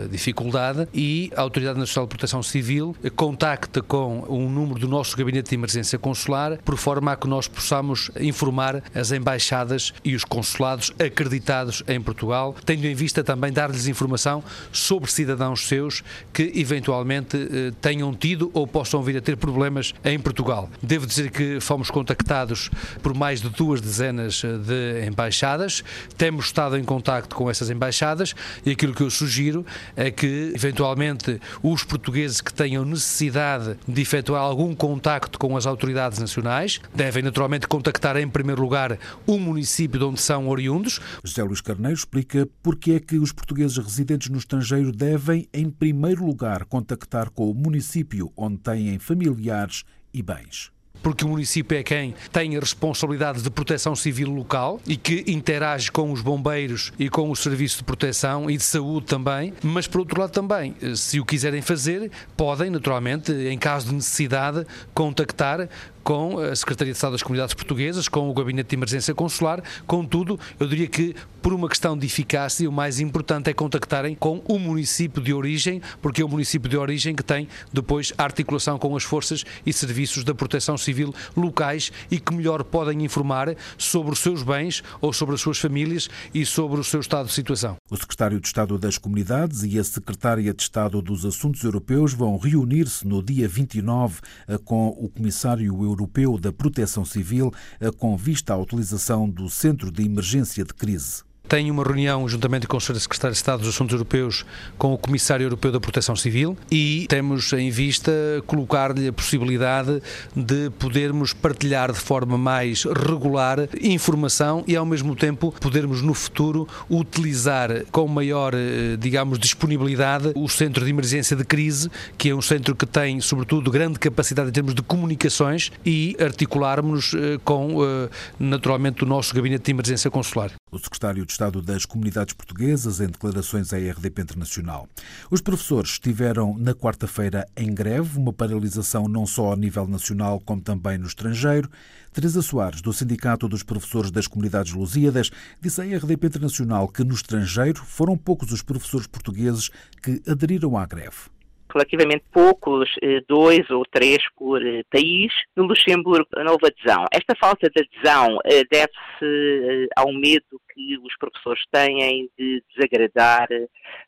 dificuldade, 0.09 0.87
e 0.95 1.33
a 1.35 1.41
Autoridade 1.41 1.79
Nacional 1.79 2.07
de 2.07 2.11
Proteção 2.11 2.45
Civil 2.45 2.95
contacta 3.17 3.83
com 3.83 4.25
um 4.29 4.49
número 4.49 4.79
do 4.79 4.87
nosso 4.87 5.17
Gabinete 5.17 5.51
de 5.51 5.57
Emergência 5.57 5.99
Consular, 5.99 6.59
por 6.59 6.77
forma 6.77 7.11
a 7.11 7.17
que 7.17 7.27
nós 7.27 7.49
possamos 7.49 8.09
informar 8.21 8.85
as 8.95 9.11
embaixadas 9.11 9.93
e 10.05 10.15
os 10.15 10.25
consulados 10.25 10.93
acreditados 11.05 11.83
em 11.89 12.01
Portugal, 12.01 12.55
tendo 12.65 12.87
em 12.87 12.95
vista 12.95 13.25
também 13.25 13.53
dar-lhes 13.53 13.80
dar-lhes 13.81 13.89
informação 13.89 14.45
sobre 14.71 15.11
cidadãos 15.11 15.67
seus 15.67 16.03
que 16.33 16.53
eventualmente 16.55 17.37
eh, 17.37 17.73
tenham 17.81 18.15
tido 18.15 18.51
ou 18.53 18.67
possam 18.67 19.03
vir 19.03 19.17
a 19.17 19.21
ter 19.21 19.37
problemas 19.37 19.95
em 20.05 20.19
Portugal. 20.19 20.69
Devo 20.83 21.07
dizer 21.07 21.31
que 21.31 21.59
fomos 21.61 21.91
contactados 21.91 22.71
por 23.03 23.15
mais 23.15 23.41
de 23.41 23.49
duas 23.49 23.81
dezenas 23.81 24.43
eh, 24.45 24.59
de 24.59 25.07
embaixadas, 25.07 25.83
temos 26.17 26.47
estado 26.47 26.77
em 26.77 26.85
contacto 26.85 27.35
com 27.35 27.51
essas 27.51 27.71
embaixadas 27.71 28.35
e 28.65 28.71
aquilo 28.71 28.95
que 28.95 29.03
eu 29.03 29.11
sugiro 29.11 29.65
é 29.97 30.11
que 30.11 30.53
eventualmente 30.55 31.41
os 31.63 31.83
portugueses 31.85 32.41
que 32.41 32.53
tenham 32.53 32.85
necessidade 32.85 33.77
de 33.89 34.03
efetuar 34.03 34.43
algum 34.43 34.75
contacto 34.75 35.39
com 35.39 35.57
as 35.57 35.67
autoridades 35.67 36.19
nacionais 36.19 36.81
devem 36.95 37.23
naturalmente 37.23 37.67
contactar 37.67 38.17
em 38.17 38.29
primeiro 38.29 38.61
lugar 38.61 38.99
o 39.27 39.39
município 39.39 39.99
de 39.99 40.05
onde 40.05 40.21
são 40.21 40.49
oriundos. 40.49 41.01
José 41.25 41.43
Luís 41.43 41.61
Carneiro 41.61 41.97
explica 41.97 42.49
porque 42.63 42.93
é 42.93 43.01
que 43.01 43.17
os 43.17 43.33
portugueses 43.33 43.70
portugueses 43.71 43.79
residentes 43.79 44.29
no 44.29 44.39
estrangeiro 44.39 44.93
devem, 44.93 45.49
em 45.53 45.71
primeiro 45.71 46.25
lugar, 46.25 46.65
contactar 46.65 47.31
com 47.31 47.51
o 47.51 47.55
município 47.55 48.33
onde 48.37 48.59
têm 48.59 48.99
familiares 48.99 49.85
e 50.13 50.23
bens. 50.23 50.71
Porque 51.03 51.25
o 51.25 51.29
município 51.29 51.79
é 51.79 51.83
quem 51.83 52.15
tem 52.31 52.57
a 52.57 52.61
responsabilidade 52.61 53.41
de 53.41 53.51
proteção 53.51 53.97
civil 53.97 54.29
local 54.29 54.79
e 54.87 54.99
que 54.99 55.25
interage 55.27 55.91
com 55.91 56.13
os 56.13 56.21
bombeiros 56.21 56.93
e 56.99 57.09
com 57.09 57.31
o 57.31 57.37
serviço 57.37 57.79
de 57.79 57.85
proteção 57.85 58.51
e 58.51 58.57
de 58.59 58.63
saúde 58.63 59.07
também, 59.07 59.55
mas 59.63 59.87
por 59.87 60.01
outro 60.01 60.21
lado 60.21 60.31
também, 60.31 60.75
se 60.95 61.19
o 61.19 61.25
quiserem 61.25 61.63
fazer, 61.63 62.11
podem 62.37 62.69
naturalmente, 62.69 63.33
em 63.33 63.57
caso 63.57 63.89
de 63.89 63.95
necessidade, 63.95 64.67
contactar 64.93 65.71
com 66.03 66.39
a 66.39 66.55
Secretaria 66.55 66.93
de 66.93 66.97
Estado 66.97 67.13
das 67.13 67.23
Comunidades 67.23 67.55
Portuguesas, 67.55 68.09
com 68.09 68.29
o 68.29 68.35
Gabinete 68.35 68.71
de 68.71 68.77
Emergência 68.77 69.15
Consular. 69.15 69.63
Contudo, 69.87 70.39
eu 70.59 70.67
diria 70.67 70.87
que, 70.87 71.15
por 71.43 71.53
uma 71.53 71.69
questão 71.69 71.97
de 71.97 72.07
eficácia, 72.07 72.69
o 72.69 72.73
mais 72.73 73.01
importante 73.01 73.51
é 73.51 73.55
contactarem 73.55 74.15
com 74.15 74.43
o 74.47 74.59
município 74.59 75.23
de 75.23 75.33
origem, 75.33 75.81
porque 76.03 76.23
é 76.23 76.25
o 76.25 76.29
município 76.29 76.69
de 76.69 76.77
origem 76.77 77.15
que 77.15 77.23
tem 77.23 77.49
depois 77.73 78.13
a 78.19 78.25
articulação 78.25 78.79
com 78.79 78.97
as 78.97 79.05
forças 79.05 79.45
e 79.65 79.73
serviços 79.73 80.25
da 80.25 80.35
proteção 80.35 80.77
civil 80.77 81.15
locais 81.37 81.93
e 82.11 82.19
que 82.19 82.35
melhor 82.35 82.65
podem 82.65 83.05
informar 83.05 83.55
sobre 83.77 84.13
os 84.13 84.19
seus 84.19 84.43
bens 84.43 84.83
ou 85.01 85.13
sobre 85.13 85.35
as 85.35 85.41
suas 85.41 85.59
famílias 85.59 86.09
e 86.35 86.45
sobre 86.45 86.81
o 86.81 86.85
seu 86.85 87.01
estado 87.01 87.27
de 87.27 87.33
situação. 87.33 87.77
O 87.91 87.97
secretário 87.97 88.41
de 88.41 88.47
Estado 88.47 88.79
das 88.79 88.99
Comunidades 88.99 89.63
e 89.63 89.79
a 89.79 89.85
secretária 89.85 90.53
de 90.53 90.63
Estado 90.63 91.01
dos 91.03 91.25
Assuntos 91.25 91.63
Europeus 91.63 92.13
vão 92.13 92.37
reunir-se 92.37 93.07
no 93.07 93.23
dia 93.23 93.49
29 93.49 94.21
eh, 94.49 94.59
com 94.65 94.89
o 94.89 95.09
comissário 95.09 95.85
Europeu 95.91 96.39
da 96.39 96.53
Proteção 96.53 97.05
Civil 97.05 97.53
com 97.99 98.17
vista 98.17 98.55
à 98.55 98.57
utilização 98.57 99.29
do 99.29 99.49
Centro 99.49 99.91
de 99.91 100.05
Emergência 100.05 100.65
de 100.65 100.75
Crise 100.75 101.30
tem 101.51 101.69
uma 101.69 101.83
reunião 101.83 102.29
juntamente 102.29 102.69
com 102.69 102.77
o 102.77 102.81
Sr. 102.81 103.01
Secretário 103.01 103.33
de 103.33 103.39
Estado 103.39 103.59
dos 103.59 103.71
Assuntos 103.71 103.93
Europeus 103.93 104.47
com 104.79 104.95
o 104.95 104.97
Comissário 104.97 105.43
Europeu 105.43 105.73
da 105.73 105.81
Proteção 105.81 106.15
Civil 106.15 106.57
e 106.71 107.07
temos 107.09 107.53
em 107.53 107.71
vista 107.71 108.13
colocar-lhe 108.47 109.09
a 109.09 109.13
possibilidade 109.13 110.01
de 110.37 110.71
podermos 110.79 111.33
partilhar 111.33 111.91
de 111.91 111.99
forma 111.99 112.39
mais 112.39 112.85
regular 112.85 113.69
informação 113.83 114.63
e 114.65 114.77
ao 114.77 114.87
mesmo 114.87 115.17
tempo 115.17 115.53
podermos 115.61 116.03
no 116.03 116.15
futuro 116.15 116.69
utilizar 116.89 117.85
com 117.91 118.07
maior, 118.07 118.55
eh, 118.55 118.97
digamos, 118.97 119.37
disponibilidade 119.37 120.31
o 120.37 120.49
Centro 120.49 120.85
de 120.85 120.91
Emergência 120.93 121.35
de 121.35 121.45
Crise, 121.45 121.91
que 122.17 122.31
é 122.31 122.35
um 122.35 122.41
centro 122.41 122.77
que 122.77 122.87
tem, 122.87 123.21
sobretudo, 123.21 123.73
grande 123.73 123.99
capacidade 123.99 124.51
em 124.51 124.53
termos 124.53 124.73
de 124.73 124.83
comunicações 124.83 125.73
e 125.85 126.17
articularmos 126.21 127.13
eh, 127.13 127.41
com, 127.43 127.83
eh, 127.83 128.09
naturalmente, 128.39 129.03
o 129.03 129.07
nosso 129.07 129.35
Gabinete 129.35 129.65
de 129.65 129.71
Emergência 129.73 130.09
Consular. 130.13 130.53
O 130.71 130.79
secretário 130.79 131.27
de 131.27 131.40
Estado 131.41 131.63
das 131.63 131.87
Comunidades 131.87 132.35
Portuguesas, 132.35 133.01
em 133.01 133.07
declarações 133.07 133.73
à 133.73 133.79
RDP 133.79 134.21
Internacional. 134.21 134.87
Os 135.31 135.41
professores 135.41 135.93
estiveram 135.93 136.55
na 136.59 136.75
quarta-feira 136.75 137.49
em 137.57 137.73
greve, 137.73 138.19
uma 138.19 138.31
paralisação 138.31 139.09
não 139.09 139.25
só 139.25 139.55
a 139.55 139.57
nível 139.57 139.87
nacional 139.87 140.39
como 140.39 140.61
também 140.61 140.99
no 140.99 141.07
estrangeiro. 141.07 141.71
Teresa 142.13 142.43
Soares, 142.43 142.83
do 142.83 142.93
Sindicato 142.93 143.49
dos 143.49 143.63
Professores 143.63 144.11
das 144.11 144.27
Comunidades 144.27 144.75
Lusíadas, 144.75 145.31
disse 145.63 145.81
à 145.81 145.85
RDP 145.85 146.27
Internacional 146.27 146.87
que 146.87 147.03
no 147.03 147.15
estrangeiro 147.15 147.83
foram 147.87 148.19
poucos 148.19 148.53
os 148.53 148.61
professores 148.61 149.07
portugueses 149.07 149.71
que 150.03 150.21
aderiram 150.29 150.77
à 150.77 150.85
greve. 150.85 151.40
Relativamente 151.73 152.25
poucos, 152.33 152.89
eh, 153.03 153.21
dois 153.29 153.69
ou 153.71 153.85
três 153.85 154.19
por 154.37 154.65
eh, 154.65 154.83
país. 154.91 155.33
No 155.57 155.65
Luxemburgo, 155.65 156.29
não 156.37 156.53
houve 156.53 156.67
adesão. 156.67 157.05
Esta 157.13 157.35
falta 157.37 157.69
de 157.71 157.83
adesão 157.83 158.39
eh, 158.45 158.63
deve-se 158.71 159.89
ao 159.97 160.13
medo 160.13 160.61
que 160.75 160.99
os 160.99 161.17
professores 161.17 161.63
têm 161.71 162.29
de 162.39 162.63
desagradar 162.75 163.49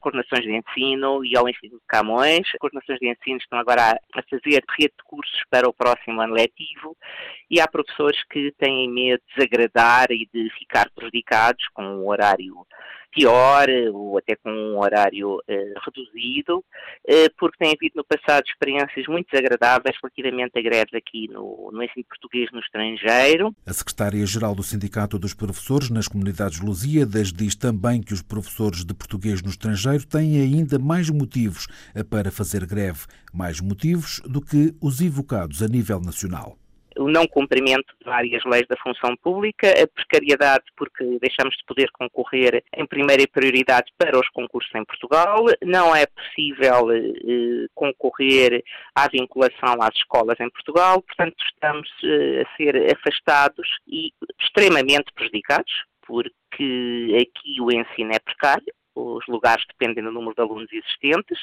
coordenações 0.00 0.42
de 0.42 0.56
ensino 0.56 1.24
e 1.24 1.36
ao 1.36 1.48
Instituto 1.48 1.80
de 1.80 1.86
Camões. 1.86 2.46
As 2.46 2.58
coordenações 2.58 2.98
de 2.98 3.08
ensino 3.08 3.38
estão 3.38 3.58
agora 3.58 3.98
a 4.14 4.22
fazer 4.30 4.62
rede 4.78 4.94
de 4.96 5.04
cursos 5.04 5.42
para 5.50 5.68
o 5.68 5.72
próximo 5.72 6.20
ano 6.20 6.34
letivo 6.34 6.96
e 7.50 7.60
há 7.60 7.68
professores 7.68 8.22
que 8.30 8.52
têm 8.58 8.90
medo 8.90 9.20
de 9.28 9.34
desagradar 9.34 10.10
e 10.10 10.28
de 10.32 10.50
ficar 10.58 10.88
prejudicados 10.94 11.66
com 11.74 11.84
o 11.96 12.08
horário 12.08 12.66
pior 13.12 13.68
ou 13.92 14.18
até 14.18 14.34
com 14.36 14.50
um 14.50 14.78
horário 14.78 15.36
uh, 15.36 15.80
reduzido, 15.84 16.58
uh, 16.58 17.34
porque 17.38 17.58
tem 17.58 17.74
havido 17.74 17.96
no 17.96 18.04
passado 18.04 18.44
experiências 18.46 19.06
muito 19.06 19.28
desagradáveis 19.30 19.96
relativamente 20.02 20.58
a 20.58 20.62
greves 20.62 20.94
aqui 20.94 21.28
no, 21.28 21.70
no 21.72 21.82
ensino 21.82 22.04
português 22.08 22.48
no 22.52 22.60
estrangeiro. 22.60 23.54
A 23.66 23.72
secretária-geral 23.72 24.54
do 24.54 24.62
Sindicato 24.62 25.18
dos 25.18 25.34
Professores 25.34 25.90
nas 25.90 26.08
Comunidades 26.08 26.60
Lusíadas 26.60 27.32
diz 27.32 27.54
também 27.54 28.02
que 28.02 28.14
os 28.14 28.22
professores 28.22 28.84
de 28.84 28.94
português 28.94 29.42
no 29.42 29.50
estrangeiro 29.50 30.06
têm 30.06 30.40
ainda 30.40 30.78
mais 30.78 31.10
motivos 31.10 31.66
para 32.08 32.30
fazer 32.30 32.66
greve, 32.66 33.06
mais 33.32 33.60
motivos 33.60 34.20
do 34.24 34.40
que 34.40 34.74
os 34.80 35.00
evocados 35.00 35.62
a 35.62 35.68
nível 35.68 36.00
nacional 36.00 36.56
o 37.02 37.10
não 37.10 37.26
cumprimento 37.26 37.94
de 37.98 38.04
várias 38.04 38.44
leis 38.44 38.66
da 38.68 38.76
função 38.76 39.16
pública, 39.16 39.68
a 39.70 39.86
precariedade 39.86 40.64
porque 40.76 41.18
deixamos 41.20 41.56
de 41.56 41.64
poder 41.66 41.90
concorrer 41.92 42.62
em 42.76 42.86
primeira 42.86 43.26
prioridade 43.28 43.92
para 43.98 44.18
os 44.18 44.28
concursos 44.30 44.72
em 44.74 44.84
Portugal, 44.84 45.44
não 45.62 45.94
é 45.94 46.06
possível 46.06 46.90
eh, 46.92 47.66
concorrer 47.74 48.62
à 48.94 49.08
vinculação 49.08 49.80
às 49.80 49.94
escolas 49.96 50.38
em 50.40 50.50
Portugal, 50.50 51.02
portanto 51.02 51.36
estamos 51.44 51.88
eh, 52.04 52.42
a 52.42 52.56
ser 52.56 52.92
afastados 52.92 53.68
e 53.86 54.12
extremamente 54.40 55.12
prejudicados 55.14 55.72
porque 56.06 57.16
aqui 57.16 57.60
o 57.60 57.70
ensino 57.70 58.12
é 58.12 58.18
precário, 58.18 58.74
os 58.94 59.26
lugares 59.26 59.64
dependem 59.66 60.04
do 60.04 60.12
número 60.12 60.34
de 60.34 60.42
alunos 60.42 60.72
existentes. 60.72 61.38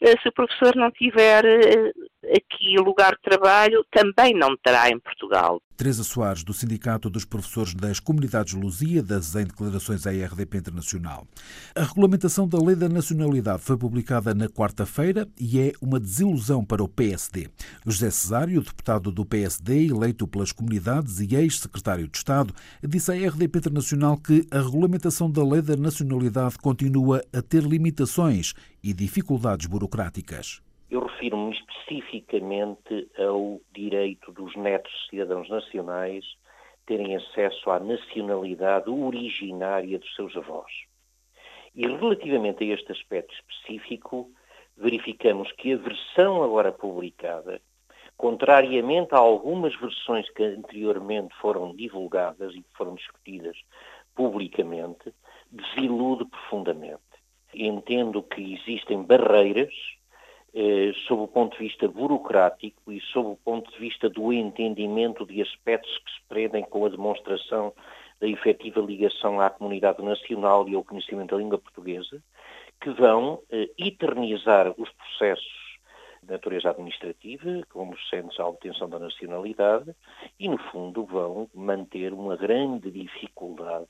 Eh, 0.00 0.18
se 0.22 0.28
o 0.28 0.32
professor 0.32 0.74
não 0.76 0.90
tiver 0.90 1.44
eh, 1.44 1.92
aqui 2.36 2.76
lugar 2.76 3.12
de 3.12 3.22
trabalho, 3.22 3.84
também 3.90 4.34
não 4.34 4.56
terá 4.56 4.88
em 4.88 4.98
Portugal. 4.98 5.60
Teresa 5.78 6.02
Soares, 6.02 6.42
do 6.42 6.52
Sindicato 6.52 7.08
dos 7.08 7.24
Professores 7.24 7.72
das 7.72 8.00
Comunidades 8.00 8.52
Lusíadas, 8.52 9.36
em 9.36 9.44
declarações 9.44 10.08
à 10.08 10.10
RDP 10.10 10.58
Internacional. 10.58 11.24
A 11.72 11.84
regulamentação 11.84 12.48
da 12.48 12.58
Lei 12.60 12.74
da 12.74 12.88
Nacionalidade 12.88 13.62
foi 13.62 13.76
publicada 13.76 14.34
na 14.34 14.48
quarta-feira 14.48 15.28
e 15.38 15.60
é 15.60 15.72
uma 15.80 16.00
desilusão 16.00 16.64
para 16.64 16.82
o 16.82 16.88
PSD. 16.88 17.48
José 17.86 18.10
Cesário, 18.10 18.60
deputado 18.60 19.12
do 19.12 19.24
PSD, 19.24 19.86
eleito 19.86 20.26
pelas 20.26 20.50
comunidades 20.50 21.20
e 21.20 21.36
ex-secretário 21.36 22.08
de 22.08 22.18
Estado, 22.18 22.52
disse 22.82 23.12
à 23.12 23.14
RDP 23.14 23.60
Internacional 23.60 24.16
que 24.16 24.44
a 24.50 24.60
regulamentação 24.60 25.30
da 25.30 25.44
Lei 25.44 25.62
da 25.62 25.76
Nacionalidade 25.76 26.58
continua 26.58 27.22
a 27.32 27.40
ter 27.40 27.62
limitações 27.62 28.52
e 28.82 28.92
dificuldades 28.92 29.66
burocráticas. 29.66 30.60
Eu 30.90 31.00
refiro-me 31.00 31.52
especificamente 31.52 33.10
ao 33.18 33.60
direito 33.72 34.32
dos 34.32 34.56
netos 34.56 34.92
cidadãos 35.10 35.48
nacionais 35.48 36.24
terem 36.86 37.14
acesso 37.14 37.70
à 37.70 37.78
nacionalidade 37.78 38.88
originária 38.88 39.98
dos 39.98 40.14
seus 40.14 40.34
avós. 40.34 40.72
E 41.74 41.86
relativamente 41.86 42.64
a 42.64 42.74
este 42.74 42.90
aspecto 42.92 43.34
específico, 43.34 44.30
verificamos 44.74 45.52
que 45.52 45.74
a 45.74 45.76
versão 45.76 46.42
agora 46.42 46.72
publicada, 46.72 47.60
contrariamente 48.16 49.14
a 49.14 49.18
algumas 49.18 49.78
versões 49.78 50.28
que 50.30 50.42
anteriormente 50.42 51.34
foram 51.36 51.76
divulgadas 51.76 52.54
e 52.54 52.62
que 52.62 52.72
foram 52.74 52.94
discutidas 52.94 53.58
publicamente, 54.14 55.12
desilude 55.50 56.24
profundamente. 56.24 57.02
Entendo 57.52 58.22
que 58.22 58.54
existem 58.54 59.02
barreiras 59.02 59.74
eh, 60.54 60.92
sob 61.06 61.22
o 61.22 61.28
ponto 61.28 61.56
de 61.56 61.64
vista 61.64 61.86
burocrático 61.86 62.90
e 62.90 63.00
sob 63.00 63.30
o 63.30 63.36
ponto 63.36 63.70
de 63.70 63.78
vista 63.78 64.08
do 64.08 64.32
entendimento 64.32 65.26
de 65.26 65.42
aspectos 65.42 65.96
que 65.98 66.10
se 66.10 66.20
prendem 66.28 66.64
com 66.64 66.86
a 66.86 66.88
demonstração 66.88 67.72
da 68.20 68.26
efetiva 68.26 68.80
ligação 68.80 69.40
à 69.40 69.50
comunidade 69.50 70.02
nacional 70.02 70.68
e 70.68 70.74
ao 70.74 70.82
conhecimento 70.82 71.30
da 71.30 71.36
língua 71.36 71.58
portuguesa, 71.58 72.22
que 72.80 72.90
vão 72.90 73.42
eh, 73.50 73.68
eternizar 73.78 74.72
os 74.78 74.90
processos 74.90 75.68
de 76.22 76.32
natureza 76.32 76.70
administrativa, 76.70 77.62
como 77.70 77.96
sentes 78.10 78.38
à 78.40 78.46
obtenção 78.46 78.88
da 78.88 78.98
nacionalidade, 78.98 79.94
e, 80.38 80.48
no 80.48 80.58
fundo, 80.70 81.04
vão 81.04 81.48
manter 81.54 82.12
uma 82.12 82.36
grande 82.36 82.90
dificuldade 82.90 83.88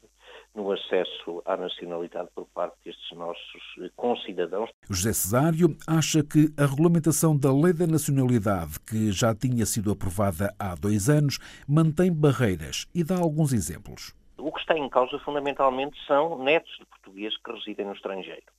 no 0.59 0.73
acesso 0.73 1.41
à 1.47 1.57
nacionalidade 1.57 2.29
por 2.35 2.45
parte 2.49 2.75
destes 2.85 3.17
nossos 3.17 3.63
concidadãos. 3.95 4.69
José 4.91 5.13
Cesário 5.13 5.77
acha 5.87 6.23
que 6.25 6.53
a 6.59 6.67
regulamentação 6.67 7.37
da 7.37 7.53
Lei 7.53 7.73
da 7.73 7.87
Nacionalidade, 7.87 8.81
que 8.81 9.13
já 9.13 9.33
tinha 9.33 9.65
sido 9.65 9.93
aprovada 9.93 10.53
há 10.59 10.75
dois 10.75 11.09
anos, 11.09 11.39
mantém 11.67 12.13
barreiras 12.13 12.87
e 12.93 13.05
dá 13.05 13.17
alguns 13.17 13.53
exemplos. 13.53 14.13
O 14.37 14.53
que 14.53 14.61
está 14.61 14.77
em 14.77 14.89
causa 14.89 15.19
fundamentalmente 15.21 15.97
são 16.07 16.43
netos 16.43 16.73
de 16.79 16.87
portugueses 16.87 17.39
que 17.39 17.53
residem 17.53 17.87
no 17.87 17.93
estrangeiro 17.93 18.58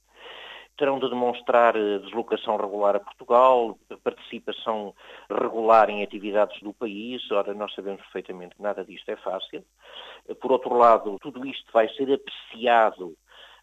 terão 0.79 0.97
de 0.97 1.09
demonstrar 1.09 1.75
eh, 1.75 1.99
deslocação 1.99 2.55
regular 2.55 2.95
a 2.95 3.01
Portugal, 3.01 3.77
participação 4.01 4.95
regular 5.29 5.89
em 5.89 6.01
atividades 6.01 6.59
do 6.61 6.73
país. 6.73 7.29
Ora, 7.31 7.53
nós 7.53 7.73
sabemos 7.75 8.01
perfeitamente 8.03 8.55
que 8.55 8.61
nada 8.61 8.85
disto 8.85 9.09
é 9.09 9.17
fácil. 9.17 9.63
Eh, 10.27 10.33
por 10.33 10.53
outro 10.53 10.73
lado, 10.73 11.17
tudo 11.21 11.45
isto 11.45 11.69
vai 11.73 11.89
ser 11.89 12.11
apreciado 12.13 13.13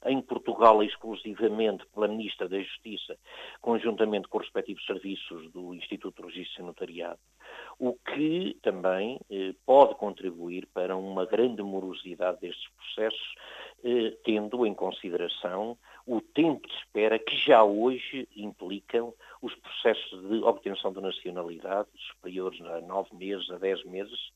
em 0.05 0.20
Portugal 0.20 0.83
exclusivamente 0.83 1.85
pela 1.94 2.07
Ministra 2.07 2.48
da 2.48 2.61
Justiça, 2.61 3.16
conjuntamente 3.61 4.29
com 4.29 4.38
os 4.38 4.44
respectivos 4.44 4.85
serviços 4.85 5.50
do 5.52 5.74
Instituto 5.74 6.22
de 6.22 6.29
Registro 6.29 6.62
e 6.62 6.66
Notariado, 6.66 7.18
o 7.79 7.94
que 7.94 8.59
também 8.62 9.18
eh, 9.31 9.55
pode 9.64 9.94
contribuir 9.96 10.68
para 10.72 10.96
uma 10.96 11.24
grande 11.24 11.62
morosidade 11.62 12.40
destes 12.40 12.68
processos, 12.74 13.35
eh, 13.85 14.16
tendo 14.24 14.66
em 14.66 14.74
consideração 14.74 15.76
o 16.07 16.21
tempo 16.21 16.66
de 16.69 16.75
espera 16.75 17.19
que 17.19 17.37
já 17.37 17.64
hoje 17.64 18.29
implicam 18.37 19.12
os 19.42 19.55
processos 19.57 20.29
de 20.29 20.37
obtenção 20.45 20.92
de 20.92 21.01
nacionalidade 21.01 21.88
superiores 21.97 22.61
a 22.62 22.81
nove 22.81 23.14
meses, 23.16 23.51
a 23.51 23.59
dez 23.59 23.85
meses, 23.85 24.33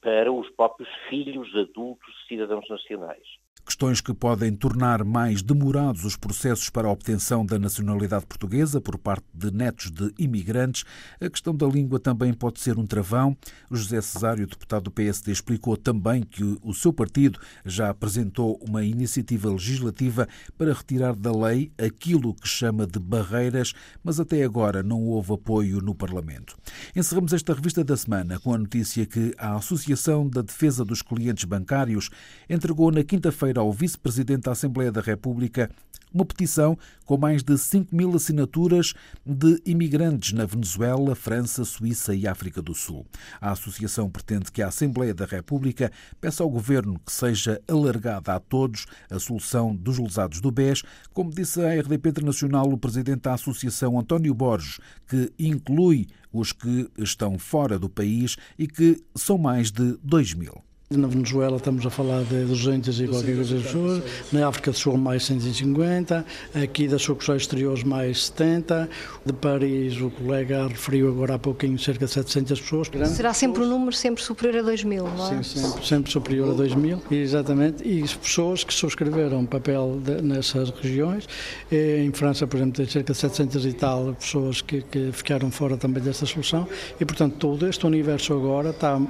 para 0.00 0.32
os 0.32 0.48
próprios 0.50 0.88
filhos 1.08 1.54
adultos 1.54 2.26
cidadãos 2.28 2.68
nacionais. 2.68 3.39
Questões 3.64 4.00
que 4.00 4.12
podem 4.12 4.54
tornar 4.54 5.04
mais 5.04 5.42
demorados 5.42 6.04
os 6.04 6.16
processos 6.16 6.68
para 6.70 6.88
a 6.88 6.90
obtenção 6.90 7.44
da 7.44 7.58
nacionalidade 7.58 8.26
portuguesa 8.26 8.80
por 8.80 8.98
parte 8.98 9.24
de 9.32 9.50
netos 9.50 9.90
de 9.90 10.12
imigrantes. 10.18 10.84
A 11.20 11.28
questão 11.28 11.54
da 11.54 11.66
língua 11.66 12.00
também 12.00 12.32
pode 12.32 12.60
ser 12.60 12.78
um 12.78 12.86
travão. 12.86 13.36
José 13.70 14.00
Cesário, 14.00 14.46
deputado 14.46 14.84
do 14.84 14.90
PSD, 14.90 15.32
explicou 15.32 15.76
também 15.76 16.22
que 16.22 16.58
o 16.62 16.74
seu 16.74 16.92
partido 16.92 17.38
já 17.64 17.90
apresentou 17.90 18.58
uma 18.66 18.84
iniciativa 18.84 19.50
legislativa 19.50 20.28
para 20.56 20.72
retirar 20.72 21.14
da 21.14 21.32
lei 21.32 21.72
aquilo 21.78 22.34
que 22.34 22.48
chama 22.48 22.86
de 22.86 22.98
barreiras, 22.98 23.72
mas 24.02 24.18
até 24.18 24.42
agora 24.42 24.82
não 24.82 25.02
houve 25.04 25.32
apoio 25.32 25.80
no 25.80 25.94
Parlamento. 25.94 26.56
Encerramos 26.94 27.32
esta 27.32 27.54
revista 27.54 27.84
da 27.84 27.96
semana 27.96 28.38
com 28.40 28.54
a 28.54 28.58
notícia 28.58 29.06
que 29.06 29.34
a 29.38 29.56
Associação 29.56 30.28
da 30.28 30.42
Defesa 30.42 30.84
dos 30.84 31.02
Clientes 31.02 31.44
Bancários 31.44 32.10
entregou 32.48 32.90
na 32.90 33.02
quinta-feira 33.02 33.49
ao 33.58 33.72
vice-presidente 33.72 34.42
da 34.42 34.52
Assembleia 34.52 34.92
da 34.92 35.00
República 35.00 35.70
uma 36.12 36.24
petição 36.24 36.76
com 37.04 37.16
mais 37.16 37.42
de 37.42 37.56
5 37.56 37.94
mil 37.94 38.14
assinaturas 38.14 38.94
de 39.24 39.60
imigrantes 39.64 40.32
na 40.32 40.44
Venezuela, 40.44 41.14
França, 41.14 41.64
Suíça 41.64 42.14
e 42.14 42.26
África 42.26 42.60
do 42.60 42.74
Sul. 42.74 43.06
A 43.40 43.52
associação 43.52 44.10
pretende 44.10 44.50
que 44.50 44.62
a 44.62 44.68
Assembleia 44.68 45.14
da 45.14 45.24
República 45.24 45.90
peça 46.20 46.42
ao 46.42 46.50
governo 46.50 47.00
que 47.04 47.12
seja 47.12 47.60
alargada 47.68 48.34
a 48.34 48.40
todos 48.40 48.86
a 49.10 49.18
solução 49.18 49.74
dos 49.74 49.98
lesados 49.98 50.40
do 50.40 50.50
BES, 50.50 50.82
como 51.12 51.30
disse 51.30 51.60
a 51.60 51.80
RDP 51.80 52.10
Internacional 52.10 52.66
o 52.66 52.78
presidente 52.78 53.22
da 53.22 53.34
associação, 53.34 53.98
António 53.98 54.34
Borges, 54.34 54.78
que 55.08 55.32
inclui 55.38 56.08
os 56.32 56.52
que 56.52 56.88
estão 56.98 57.38
fora 57.38 57.78
do 57.78 57.88
país 57.88 58.36
e 58.58 58.66
que 58.66 59.02
são 59.14 59.38
mais 59.38 59.70
de 59.70 59.96
2 60.02 60.34
mil. 60.34 60.69
Na 60.92 61.06
Venezuela 61.06 61.56
estamos 61.56 61.86
a 61.86 61.90
falar 61.90 62.24
de 62.24 62.46
200 62.46 63.00
e 63.00 63.06
qualquer 63.06 63.36
coisa 63.36 63.54
pessoas, 63.60 64.02
na 64.32 64.48
África 64.48 64.72
do 64.72 64.76
Sul 64.76 64.96
mais 64.96 65.24
150, 65.24 66.26
aqui 66.52 66.88
das 66.88 67.02
sucursais 67.02 67.42
exteriores 67.42 67.84
mais 67.84 68.24
70, 68.24 68.90
de 69.24 69.32
Paris 69.32 70.00
o 70.00 70.10
colega 70.10 70.66
referiu 70.66 71.08
agora 71.08 71.36
há 71.36 71.38
pouquinho 71.38 71.78
cerca 71.78 72.06
de 72.06 72.10
700 72.10 72.60
pessoas. 72.60 72.90
Será 73.06 73.32
sempre 73.32 73.62
um 73.62 73.68
número 73.68 73.92
sempre 73.92 74.20
superior 74.20 74.58
a 74.58 74.62
2 74.64 74.82
mil, 74.82 75.04
não 75.04 75.32
é? 75.32 75.42
Sim, 75.44 75.60
sempre, 75.60 75.86
sempre 75.86 76.10
superior 76.10 76.50
a 76.50 76.54
2 76.54 76.74
mil, 76.74 77.00
exatamente, 77.08 77.88
e 77.88 78.02
pessoas 78.02 78.64
que 78.64 78.74
subscreveram 78.74 79.46
papel 79.46 79.96
de, 80.04 80.20
nessas 80.20 80.70
regiões. 80.70 81.28
Em 81.70 82.10
França, 82.10 82.48
por 82.48 82.56
exemplo, 82.56 82.72
tem 82.72 82.86
cerca 82.86 83.12
de 83.12 83.18
700 83.20 83.64
e 83.64 83.72
tal 83.74 84.12
pessoas 84.14 84.60
que, 84.60 84.82
que 84.82 85.12
ficaram 85.12 85.52
fora 85.52 85.76
também 85.76 86.02
desta 86.02 86.26
solução. 86.26 86.66
E, 87.00 87.04
portanto, 87.04 87.36
todo 87.36 87.68
este 87.68 87.86
universo 87.86 88.34
agora 88.34 88.70
está 88.70 89.00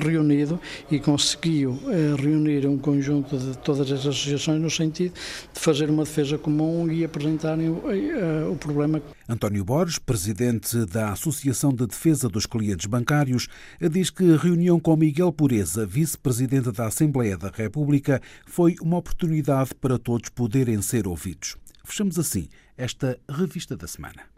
reunido 0.00 0.60
e 0.90 0.98
conseguiu 0.98 1.78
eh, 1.88 2.14
reunir 2.20 2.66
um 2.66 2.78
conjunto 2.78 3.38
de 3.38 3.56
todas 3.58 3.90
as 3.90 4.00
associações 4.00 4.60
no 4.60 4.70
sentido 4.70 5.14
de 5.52 5.60
fazer 5.60 5.90
uma 5.90 6.04
defesa 6.04 6.38
comum 6.38 6.90
e 6.90 7.04
apresentarem 7.04 7.68
o, 7.68 7.82
eh, 7.90 8.48
o 8.50 8.56
problema. 8.56 9.02
António 9.28 9.64
Borges, 9.64 9.98
presidente 9.98 10.86
da 10.86 11.12
Associação 11.12 11.72
de 11.72 11.86
Defesa 11.86 12.28
dos 12.28 12.46
Clientes 12.46 12.86
Bancários, 12.86 13.48
diz 13.90 14.10
que 14.10 14.34
a 14.34 14.36
reunião 14.36 14.80
com 14.80 14.96
Miguel 14.96 15.32
Pureza, 15.32 15.86
vice-presidente 15.86 16.72
da 16.72 16.86
Assembleia 16.86 17.36
da 17.36 17.50
República, 17.50 18.20
foi 18.46 18.76
uma 18.80 18.96
oportunidade 18.96 19.74
para 19.74 19.98
todos 19.98 20.30
poderem 20.30 20.80
ser 20.80 21.06
ouvidos. 21.06 21.56
Fechamos 21.84 22.18
assim 22.18 22.48
esta 22.76 23.18
revista 23.28 23.76
da 23.76 23.86
semana. 23.86 24.37